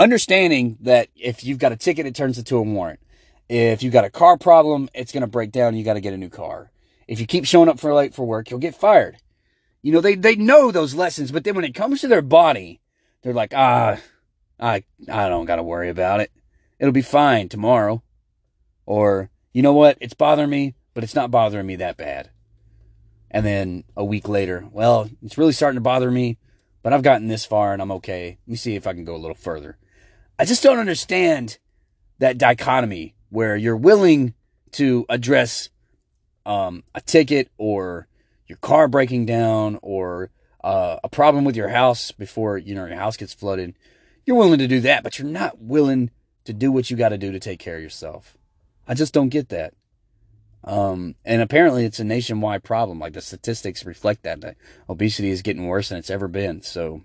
understanding 0.00 0.78
that 0.80 1.10
if 1.14 1.44
you've 1.44 1.60
got 1.60 1.70
a 1.70 1.76
ticket, 1.76 2.06
it 2.06 2.16
turns 2.16 2.38
into 2.38 2.56
a 2.56 2.62
warrant. 2.62 2.98
If 3.48 3.84
you've 3.84 3.92
got 3.92 4.04
a 4.04 4.10
car 4.10 4.36
problem, 4.36 4.88
it's 4.94 5.12
going 5.12 5.20
to 5.20 5.28
break 5.28 5.52
down. 5.52 5.76
You 5.76 5.84
got 5.84 5.94
to 5.94 6.00
get 6.00 6.12
a 6.12 6.18
new 6.18 6.28
car. 6.28 6.72
If 7.06 7.20
you 7.20 7.26
keep 7.26 7.44
showing 7.44 7.68
up 7.68 7.78
for 7.78 7.94
late 7.94 8.12
for 8.12 8.26
work, 8.26 8.50
you'll 8.50 8.58
get 8.58 8.74
fired. 8.74 9.18
You 9.80 9.92
know, 9.92 10.00
they, 10.00 10.16
they 10.16 10.34
know 10.34 10.72
those 10.72 10.96
lessons, 10.96 11.30
but 11.30 11.44
then 11.44 11.54
when 11.54 11.64
it 11.64 11.72
comes 11.76 12.00
to 12.00 12.08
their 12.08 12.20
body, 12.20 12.80
they're 13.22 13.32
like, 13.32 13.54
ah, 13.54 14.00
I, 14.58 14.82
I 15.08 15.28
don't 15.28 15.46
got 15.46 15.56
to 15.56 15.62
worry 15.62 15.88
about 15.88 16.18
it. 16.18 16.32
It'll 16.80 16.90
be 16.90 17.00
fine 17.00 17.48
tomorrow. 17.48 18.02
Or, 18.86 19.30
you 19.52 19.62
know 19.62 19.72
what? 19.72 19.98
It's 20.00 20.14
bothering 20.14 20.50
me, 20.50 20.74
but 20.94 21.04
it's 21.04 21.14
not 21.14 21.30
bothering 21.30 21.66
me 21.66 21.76
that 21.76 21.96
bad. 21.96 22.30
And 23.30 23.46
then 23.46 23.84
a 23.96 24.04
week 24.04 24.28
later, 24.28 24.66
well, 24.72 25.08
it's 25.22 25.38
really 25.38 25.52
starting 25.52 25.76
to 25.76 25.82
bother 25.82 26.10
me, 26.10 26.38
but 26.82 26.92
I've 26.92 27.02
gotten 27.02 27.28
this 27.28 27.44
far 27.44 27.72
and 27.72 27.80
I'm 27.80 27.92
okay. 27.92 28.38
Let 28.46 28.50
me 28.50 28.56
see 28.56 28.74
if 28.74 28.86
I 28.86 28.92
can 28.92 29.04
go 29.04 29.14
a 29.14 29.18
little 29.18 29.36
further. 29.36 29.76
I 30.38 30.44
just 30.44 30.62
don't 30.62 30.78
understand 30.78 31.58
that 32.18 32.38
dichotomy 32.38 33.14
where 33.28 33.56
you're 33.56 33.76
willing 33.76 34.34
to 34.72 35.06
address 35.08 35.68
um, 36.46 36.82
a 36.94 37.00
ticket 37.00 37.50
or 37.58 38.08
your 38.46 38.58
car 38.58 38.88
breaking 38.88 39.26
down 39.26 39.78
or 39.82 40.30
uh, 40.64 40.98
a 41.04 41.08
problem 41.08 41.44
with 41.44 41.56
your 41.56 41.68
house 41.68 42.10
before 42.10 42.58
you 42.58 42.74
know 42.74 42.86
your 42.86 42.96
house 42.96 43.16
gets 43.16 43.32
flooded. 43.32 43.74
You're 44.26 44.36
willing 44.36 44.58
to 44.58 44.68
do 44.68 44.80
that, 44.80 45.02
but 45.02 45.18
you're 45.18 45.28
not 45.28 45.60
willing 45.60 46.10
to 46.44 46.52
do 46.52 46.72
what 46.72 46.90
you 46.90 46.96
got 46.96 47.10
to 47.10 47.18
do 47.18 47.32
to 47.32 47.40
take 47.40 47.60
care 47.60 47.76
of 47.76 47.82
yourself. 47.82 48.36
I 48.90 48.94
just 48.94 49.14
don't 49.14 49.28
get 49.28 49.50
that. 49.50 49.72
Um, 50.64 51.14
and 51.24 51.40
apparently 51.40 51.84
it's 51.84 52.00
a 52.00 52.04
nationwide 52.04 52.64
problem. 52.64 52.98
Like 52.98 53.12
the 53.12 53.20
statistics 53.20 53.86
reflect 53.86 54.24
that, 54.24 54.40
that 54.40 54.56
obesity 54.88 55.30
is 55.30 55.42
getting 55.42 55.68
worse 55.68 55.90
than 55.90 55.98
it's 55.98 56.10
ever 56.10 56.26
been. 56.26 56.60
So 56.62 57.02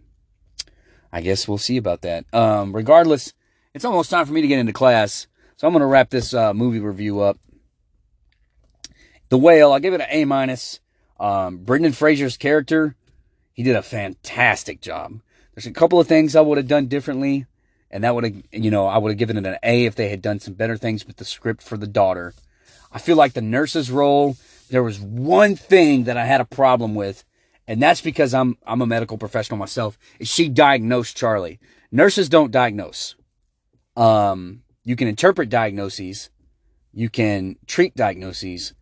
I 1.14 1.22
guess 1.22 1.48
we'll 1.48 1.60
see 1.60 1.78
about 1.78 2.02
that. 2.02 2.26
Um, 2.34 2.76
regardless, 2.76 3.34
it's 3.76 3.86
almost 3.86 4.10
time 4.10 4.26
for 4.26 4.34
me 4.34 4.42
to 4.42 4.48
get 4.48 4.58
into 4.58 4.74
class. 4.74 5.28
So 5.58 5.68
I'm 5.68 5.74
going 5.74 5.82
to 5.82 5.86
wrap 5.86 6.10
this 6.10 6.34
uh, 6.34 6.56
movie 6.56 6.80
review 6.80 7.20
up. 7.20 7.38
The 9.30 9.38
Whale, 9.38 9.72
I'll 9.72 9.80
give 9.80 9.94
it 9.94 10.02
an 10.02 10.08
A 10.10 10.26
minus. 10.26 10.80
Um, 11.20 11.58
Brendan 11.58 11.94
Fraser's 11.94 12.36
character, 12.36 12.96
he 13.54 13.62
did 13.62 13.76
a 13.76 13.84
fantastic 13.84 14.82
job. 14.82 15.20
There's 15.54 15.68
a 15.68 15.72
couple 15.72 16.00
of 16.00 16.08
things 16.08 16.36
I 16.36 16.42
would 16.42 16.58
have 16.58 16.68
done 16.68 16.88
differently, 16.88 17.46
and 17.92 18.04
that 18.04 18.14
would 18.14 18.24
have, 18.24 18.44
you 18.52 18.72
know, 18.72 18.88
I 18.88 18.98
would 18.98 19.12
have 19.12 19.18
given 19.18 19.38
it 19.38 19.46
an 19.46 19.58
A 19.64 19.86
if 19.86 19.96
they 19.96 20.10
had 20.10 20.22
done 20.22 20.40
some 20.40 20.54
better 20.54 20.78
things 20.78 21.06
with 21.06 21.18
the 21.18 21.26
script 21.26 21.62
for 21.62 21.78
the 21.78 21.88
daughter. 21.88 22.34
I 22.92 23.00
feel 23.00 23.16
like 23.16 23.34
the 23.34 23.42
nurse's 23.42 23.92
role, 23.92 24.38
there 24.70 24.84
was 24.84 25.00
one 25.00 25.56
thing 25.56 26.06
that 26.06 26.18
I 26.18 26.26
had 26.26 26.42
a 26.42 26.46
problem 26.46 26.96
with, 26.96 27.24
and 27.68 27.82
that's 27.82 28.02
because 28.02 28.34
I'm 28.34 28.58
I'm 28.66 28.82
a 28.82 28.88
medical 28.88 29.18
professional 29.18 29.58
myself. 29.58 29.98
Is 30.20 30.30
she 30.30 30.50
diagnosed 30.50 31.18
Charlie? 31.18 31.60
Nurses 31.92 32.30
don't 32.30 32.52
diagnose. 32.52 33.16
Um, 33.96 34.64
you 34.84 34.96
can 34.96 35.08
interpret 35.08 35.50
diagnoses, 35.50 36.30
you 36.94 37.10
can 37.10 37.58
treat 37.68 37.96
diagnoses. 37.96 38.74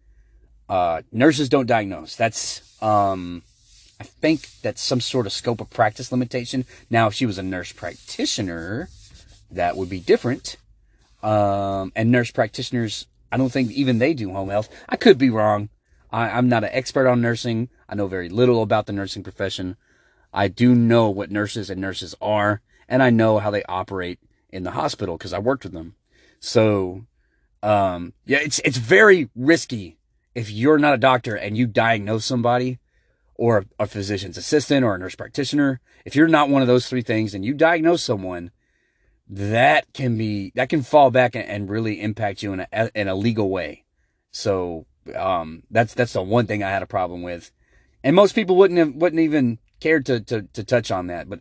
Uh, 0.70 1.02
nurses 1.12 1.50
don't 1.50 1.68
diagnose. 1.68 2.16
That's 2.16 2.82
um, 2.82 3.44
I 4.00 4.04
think 4.04 4.50
that's 4.62 4.82
some 4.82 5.02
sort 5.02 5.26
of 5.26 5.32
scope 5.32 5.62
of 5.62 5.70
practice 5.70 6.12
limitation. 6.12 6.66
Now, 6.90 7.08
if 7.08 7.14
she 7.14 7.26
was 7.26 7.38
a 7.38 7.44
nurse 7.44 7.72
practitioner, 7.72 8.90
that 9.52 9.78
would 9.78 9.90
be 9.90 10.00
different. 10.00 10.58
Um, 11.22 11.92
and 11.96 12.12
nurse 12.12 12.32
practitioners, 12.32 13.08
I 13.32 13.38
don't 13.38 13.52
think 13.52 13.72
even 13.72 14.00
they 14.00 14.14
do 14.14 14.34
home 14.34 14.50
health. 14.50 14.70
I 14.90 14.98
could 14.98 15.18
be 15.18 15.30
wrong. 15.30 15.70
I, 16.12 16.30
I'm 16.30 16.50
not 16.50 16.64
an 16.64 16.70
expert 16.74 17.08
on 17.08 17.22
nursing. 17.22 17.70
I 17.88 17.96
know 17.96 18.08
very 18.08 18.30
little 18.30 18.62
about 18.62 18.86
the 18.86 18.94
nursing 18.94 19.24
profession. 19.24 19.78
I 20.34 20.48
do 20.48 20.76
know 20.76 21.10
what 21.10 21.32
nurses 21.32 21.70
and 21.70 21.80
nurses 21.80 22.16
are, 22.22 22.62
and 22.90 23.02
I 23.02 23.10
know 23.10 23.40
how 23.40 23.52
they 23.52 23.64
operate 23.64 24.20
in 24.50 24.64
the 24.64 24.72
hospital 24.72 25.18
because 25.18 25.34
I 25.34 25.40
worked 25.40 25.64
with 25.64 25.74
them. 25.74 25.96
So, 26.40 27.06
um, 27.62 28.14
yeah, 28.26 28.40
it's 28.40 28.60
it's 28.66 28.78
very 28.78 29.30
risky 29.36 29.98
if 30.36 30.50
you're 30.50 30.80
not 30.80 30.94
a 30.94 30.98
doctor 30.98 31.36
and 31.36 31.58
you 31.58 31.68
diagnose 31.68 32.26
somebody 32.26 32.80
or 33.36 33.66
a 33.80 33.88
physician's 33.88 34.38
assistant 34.38 34.86
or 34.86 34.96
a 34.96 34.98
nurse 34.98 35.16
practitioner. 35.16 35.80
If 36.06 36.16
you're 36.16 36.28
not 36.28 36.50
one 36.50 36.62
of 36.62 36.68
those 36.68 36.88
three 36.88 37.02
things 37.02 37.34
and 37.34 37.44
you 37.44 37.54
diagnose 37.54 38.04
someone, 38.04 38.52
that 39.28 39.92
can 39.94 40.18
be 40.18 40.52
that 40.56 40.70
can 40.70 40.82
fall 40.82 41.10
back 41.10 41.36
and, 41.36 41.70
really 41.70 42.02
impact 42.02 42.44
you 42.44 42.54
in 42.54 42.66
a 42.72 42.92
in 42.94 43.08
a 43.08 43.16
legal 43.16 43.50
way. 43.50 43.86
So 44.32 44.86
um, 45.16 45.64
that's 45.72 45.94
that's 45.94 46.14
the 46.14 46.22
one 46.22 46.46
thing 46.46 46.64
I 46.64 46.70
had 46.70 46.84
a 46.84 46.88
problem 46.88 47.22
with, 47.22 47.52
and 48.04 48.16
most 48.16 48.36
people 48.36 48.56
wouldn't 48.56 48.80
have 48.80 48.94
wouldn't 48.96 49.22
even 49.22 49.60
care 49.80 50.02
to 50.02 50.20
to 50.20 50.44
to 50.44 50.64
touch 50.64 50.92
on 50.92 51.08
that. 51.08 51.30
But 51.30 51.40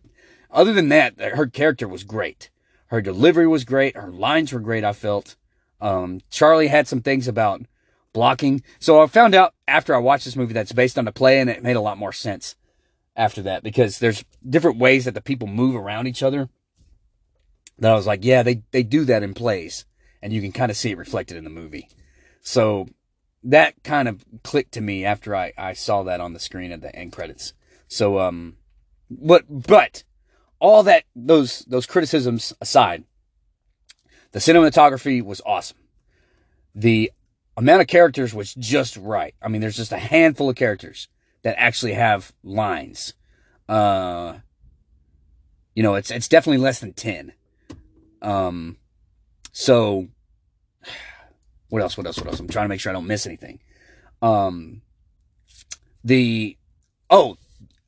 other 0.50 0.72
than 0.72 0.88
that, 0.90 1.18
her 1.20 1.46
character 1.46 1.88
was 1.88 2.05
great. 2.05 2.50
Her 2.87 3.00
delivery 3.00 3.46
was 3.46 3.64
great. 3.64 3.96
Her 3.96 4.12
lines 4.12 4.52
were 4.52 4.61
great. 4.61 4.85
I 4.85 4.92
felt. 4.92 5.37
Um, 5.81 6.20
Charlie 6.31 6.68
had 6.68 6.87
some 6.87 7.02
things 7.02 7.26
about 7.26 7.62
blocking. 8.12 8.62
So 8.79 9.03
I 9.03 9.07
found 9.07 9.35
out 9.35 9.55
after 9.66 9.94
I 9.94 9.98
watched 9.98 10.25
this 10.25 10.37
movie 10.37 10.55
that's 10.55 10.72
based 10.72 10.98
on 10.98 11.05
the 11.05 11.12
play, 11.12 11.40
and 11.40 11.48
it 11.51 11.62
made 11.62 11.77
a 11.77 11.81
lot 11.81 11.98
more 11.98 12.12
sense 12.12 12.57
after 13.16 13.42
that 13.42 13.62
because 13.62 13.98
there's 13.98 14.25
different 14.48 14.79
ways 14.79 15.05
that 15.05 15.14
the 15.14 15.20
people 15.20 15.48
move 15.48 15.75
around 15.77 16.07
each 16.07 16.22
other. 16.22 16.48
That 17.79 17.92
I 17.92 17.94
was 17.94 18.07
like, 18.07 18.25
yeah, 18.25 18.42
they 18.42 18.62
they 18.70 18.83
do 18.83 19.05
that 19.07 19.22
in 19.22 19.35
plays, 19.35 19.87
and 20.20 20.33
you 20.33 20.40
can 20.40 20.53
kind 20.53 20.70
of 20.70 20.77
see 20.77 20.90
it 20.90 20.98
reflected 20.98 21.37
in 21.37 21.44
the 21.44 21.51
movie. 21.51 21.88
So 22.42 22.88
that 23.44 23.83
kind 23.83 24.09
of 24.09 24.25
clicked 24.42 24.72
to 24.72 24.81
me 24.81 25.05
after 25.05 25.35
I, 25.35 25.53
I 25.59 25.72
saw 25.72 26.03
that 26.05 26.20
on 26.20 26.33
the 26.33 26.38
screen 26.38 26.72
at 26.72 26.81
the 26.81 26.94
end 26.94 27.12
credits. 27.12 27.55
So, 27.88 28.20
um, 28.20 28.57
but, 29.11 29.44
but 29.48 30.05
all 30.59 30.83
that, 30.85 31.05
those, 31.14 31.61
those 31.61 31.87
criticisms 31.87 32.53
aside, 32.61 33.05
the 34.33 34.38
cinematography 34.38 35.22
was 35.22 35.42
awesome. 35.44 35.79
The 36.75 37.12
amount 37.57 37.81
of 37.81 37.87
characters 37.87 38.35
was 38.35 38.55
just 38.55 38.97
right. 38.97 39.35
I 39.43 39.49
mean, 39.49 39.61
there's 39.61 39.77
just 39.77 39.93
a 39.93 39.99
handful 39.99 40.51
of 40.51 40.57
characters 40.57 41.09
that 41.43 41.55
actually 41.59 41.95
have 41.95 42.33
lines. 42.43 43.15
Uh, 43.69 44.38
you 45.75 45.83
know, 45.83 45.95
it's, 45.95 46.11
it's 46.11 46.29
definitely 46.29 46.62
less 46.62 46.81
than 46.81 46.93
10. 46.93 47.33
Um, 48.21 48.77
so 49.53 50.09
what 51.73 51.81
else? 51.81 51.97
What 51.97 52.07
else? 52.07 52.19
What 52.19 52.27
else? 52.27 52.38
I'm 52.38 52.49
trying 52.49 52.67
to 52.67 52.69
make 52.69 52.81
sure 52.81 52.91
I 52.91 52.93
don't 52.93 53.07
miss 53.07 53.27
anything. 53.27 53.59
Um, 54.21 54.83
the 56.05 56.59
oh, 57.09 57.38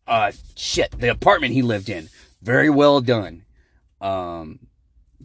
uh, 0.06 0.32
shit, 0.56 0.90
the 0.92 1.10
apartment 1.10 1.52
he 1.52 1.60
lived 1.60 1.90
in, 1.90 2.08
very 2.40 2.70
well 2.70 3.02
done. 3.02 3.44
Um, 4.00 4.60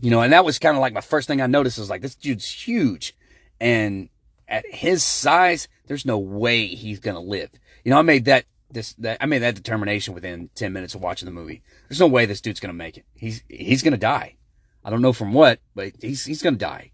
you 0.02 0.10
know, 0.10 0.22
and 0.22 0.34
that 0.34 0.44
was 0.44 0.60
kind 0.60 0.76
of 0.76 0.82
like 0.82 0.92
my 0.92 1.00
first 1.00 1.28
thing 1.28 1.42
I 1.42 1.48
noticed 1.48 1.80
was 1.80 1.90
like, 1.90 2.02
this 2.02 2.16
dude's 2.16 2.50
huge. 2.50 3.16
And 3.62 4.10
at 4.50 4.66
his 4.68 5.04
size, 5.04 5.68
there's 5.86 6.06
no 6.06 6.18
way 6.18 6.68
he's 6.68 7.00
to 7.16 7.22
live. 7.22 7.52
You 7.84 7.92
know, 7.92 8.00
I 8.00 8.02
made 8.02 8.26
that, 8.26 8.46
this, 8.70 8.94
that, 8.96 9.18
I 9.22 9.26
made 9.26 9.40
that 9.40 9.56
determination 9.56 10.14
within 10.14 10.50
10 10.56 10.74
minutes 10.74 10.96
of 10.96 11.02
watching 11.02 11.28
the 11.28 11.32
movie. 11.32 11.62
There's 11.88 12.00
no 12.00 12.08
way 12.08 12.26
this 12.26 12.42
dude's 12.42 12.60
to 12.74 12.78
make 12.78 12.98
it. 12.98 13.06
He's, 13.16 13.44
he's 13.48 13.84
to 13.94 13.98
die. 13.98 14.36
I 14.84 14.90
don't 14.90 15.02
know 15.02 15.14
from 15.14 15.34
what, 15.34 15.60
but 15.76 15.94
he's, 16.02 16.26
he's 16.26 16.42
to 16.56 16.60
die. 16.60 16.92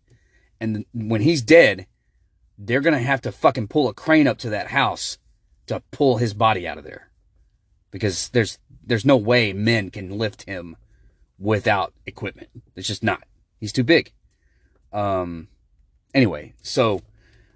And 0.60 0.86
when 0.94 1.22
he's 1.22 1.42
dead, 1.42 1.88
they're 2.58 2.82
to 2.94 3.00
have 3.00 3.22
to 3.22 3.32
fucking 3.32 3.68
pull 3.68 3.88
a 3.88 3.94
crane 3.94 4.28
up 4.28 4.38
to 4.40 4.50
that 4.50 4.68
house 4.68 5.18
to 5.68 5.82
pull 5.92 6.18
his 6.18 6.34
body 6.34 6.68
out 6.68 6.78
of 6.78 6.84
there. 6.84 7.10
Because 7.92 8.30
there's, 8.30 8.60
there's 8.86 9.06
no 9.06 9.18
way 9.18 9.54
men 9.54 9.90
can 9.90 10.18
lift 10.18 10.44
him 10.44 10.76
without 11.40 11.94
equipment. 12.06 12.50
It's 12.76 12.88
just 12.88 13.04
not. 13.04 13.24
He's 13.60 13.74
too 13.74 13.84
big. 13.84 14.12
Um, 14.92 15.48
anyway, 16.14 16.54
so 16.62 17.02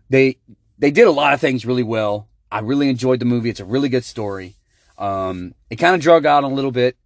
they, 0.09 0.37
they 0.77 0.91
did 0.91 1.07
a 1.07 1.11
lot 1.11 1.33
of 1.33 1.41
things 1.41 1.65
really 1.65 1.83
well. 1.83 2.27
I 2.51 2.59
really 2.59 2.89
enjoyed 2.89 3.19
the 3.19 3.25
movie. 3.25 3.49
It's 3.49 3.59
a 3.59 3.65
really 3.65 3.89
good 3.89 4.03
story. 4.03 4.55
Um, 4.97 5.53
it 5.69 5.75
kind 5.75 5.95
of 5.95 6.01
drug 6.01 6.25
out 6.25 6.43
a 6.43 6.47
little 6.47 6.71
bit. 6.71 6.97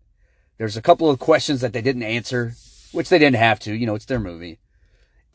There's 0.57 0.77
a 0.77 0.81
couple 0.81 1.09
of 1.09 1.19
questions 1.19 1.61
that 1.61 1.73
they 1.73 1.81
didn't 1.81 2.03
answer, 2.03 2.53
which 2.91 3.09
they 3.09 3.19
didn't 3.19 3.37
have 3.37 3.59
to. 3.61 3.73
You 3.73 3.85
know, 3.85 3.95
it's 3.95 4.05
their 4.05 4.19
movie. 4.19 4.59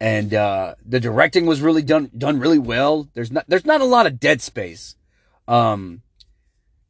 And, 0.00 0.32
uh, 0.32 0.76
the 0.84 1.00
directing 1.00 1.44
was 1.46 1.60
really 1.60 1.82
done, 1.82 2.10
done 2.16 2.38
really 2.38 2.58
well. 2.58 3.08
There's 3.14 3.32
not, 3.32 3.44
there's 3.48 3.66
not 3.66 3.80
a 3.80 3.84
lot 3.84 4.06
of 4.06 4.20
dead 4.20 4.40
space. 4.40 4.96
Um, 5.48 6.02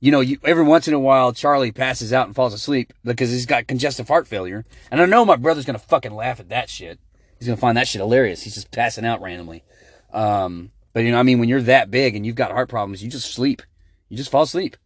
you 0.00 0.12
know, 0.12 0.20
you, 0.20 0.38
every 0.44 0.62
once 0.62 0.86
in 0.86 0.94
a 0.94 0.98
while, 0.98 1.32
Charlie 1.32 1.72
passes 1.72 2.12
out 2.12 2.26
and 2.26 2.36
falls 2.36 2.54
asleep 2.54 2.92
because 3.04 3.30
he's 3.30 3.46
got 3.46 3.66
congestive 3.66 4.08
heart 4.08 4.28
failure. 4.28 4.64
And 4.90 5.00
I 5.00 5.06
know 5.06 5.24
my 5.24 5.36
brother's 5.36 5.64
to 5.64 5.86
fucking 5.86 6.14
laugh 6.14 6.38
at 6.38 6.50
that 6.50 6.70
shit. 6.70 7.00
He's 7.38 7.48
to 7.48 7.56
find 7.56 7.76
that 7.76 7.88
shit 7.88 8.00
hilarious. 8.00 8.42
He's 8.42 8.54
just 8.54 8.70
passing 8.70 9.04
out 9.04 9.20
randomly. 9.20 9.64
Um, 10.12 10.70
but 10.92 11.04
you 11.04 11.12
know, 11.12 11.18
I 11.18 11.22
mean, 11.22 11.38
when 11.38 11.48
you're 11.48 11.62
that 11.62 11.90
big 11.90 12.16
and 12.16 12.24
you've 12.24 12.36
got 12.36 12.50
heart 12.50 12.68
problems, 12.68 13.02
you 13.02 13.10
just 13.10 13.32
sleep. 13.32 13.62
You 14.08 14.16
just 14.16 14.30
fall 14.30 14.42
asleep. 14.42 14.76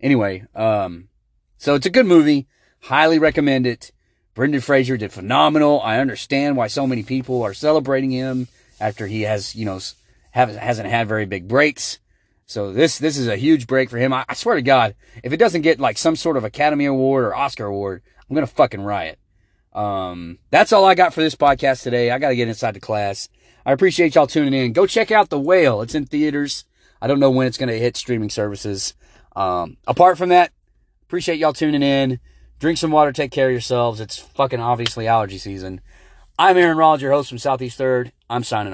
Anyway, 0.00 0.44
um, 0.54 1.08
so 1.58 1.74
it's 1.74 1.86
a 1.86 1.90
good 1.90 2.06
movie. 2.06 2.46
Highly 2.80 3.18
recommend 3.18 3.66
it. 3.66 3.92
Brendan 4.34 4.60
Fraser 4.60 4.96
did 4.96 5.12
phenomenal. 5.12 5.80
I 5.82 5.98
understand 5.98 6.56
why 6.56 6.68
so 6.68 6.86
many 6.86 7.02
people 7.02 7.42
are 7.42 7.52
celebrating 7.52 8.10
him 8.10 8.48
after 8.80 9.06
he 9.06 9.22
has, 9.22 9.54
you 9.54 9.66
know, 9.66 9.80
haven't, 10.30 10.56
hasn't 10.56 10.88
had 10.88 11.08
very 11.08 11.26
big 11.26 11.46
breaks. 11.48 11.98
So 12.46 12.72
this 12.72 12.98
this 12.98 13.16
is 13.16 13.28
a 13.28 13.36
huge 13.36 13.68
break 13.68 13.90
for 13.90 13.98
him. 13.98 14.12
I, 14.12 14.24
I, 14.28 14.34
swear 14.34 14.56
to 14.56 14.62
God, 14.62 14.96
if 15.22 15.32
it 15.32 15.36
doesn't 15.36 15.62
get 15.62 15.78
like 15.78 15.96
some 15.96 16.16
sort 16.16 16.36
of 16.36 16.42
Academy 16.42 16.86
Award 16.86 17.24
or 17.24 17.34
Oscar 17.34 17.66
Award, 17.66 18.02
I'm 18.28 18.34
gonna 18.34 18.48
fucking 18.48 18.80
riot. 18.80 19.20
Um, 19.72 20.38
that's 20.50 20.72
all 20.72 20.84
I 20.84 20.96
got 20.96 21.14
for 21.14 21.20
this 21.20 21.36
podcast 21.36 21.84
today. 21.84 22.10
I 22.10 22.18
gotta 22.18 22.34
get 22.34 22.48
inside 22.48 22.74
the 22.74 22.80
class. 22.80 23.28
I 23.64 23.72
appreciate 23.72 24.14
y'all 24.14 24.26
tuning 24.26 24.54
in. 24.54 24.72
Go 24.72 24.86
check 24.86 25.10
out 25.10 25.30
The 25.30 25.38
Whale. 25.38 25.82
It's 25.82 25.94
in 25.94 26.06
theaters. 26.06 26.64
I 27.00 27.06
don't 27.06 27.20
know 27.20 27.30
when 27.30 27.46
it's 27.46 27.58
gonna 27.58 27.74
hit 27.74 27.96
streaming 27.96 28.30
services. 28.30 28.94
Um, 29.36 29.76
apart 29.86 30.18
from 30.18 30.28
that, 30.30 30.52
appreciate 31.02 31.38
y'all 31.38 31.52
tuning 31.52 31.82
in. 31.82 32.20
Drink 32.58 32.78
some 32.78 32.90
water. 32.90 33.12
Take 33.12 33.30
care 33.32 33.46
of 33.46 33.52
yourselves. 33.52 34.00
It's 34.00 34.18
fucking 34.18 34.60
obviously 34.60 35.06
allergy 35.06 35.38
season. 35.38 35.80
I'm 36.38 36.56
Aaron 36.56 36.76
Rollins, 36.76 37.02
your 37.02 37.12
host 37.12 37.28
from 37.28 37.38
Southeast 37.38 37.76
Third. 37.78 38.12
I'm 38.28 38.44
signing 38.44 38.66
off. 38.66 38.68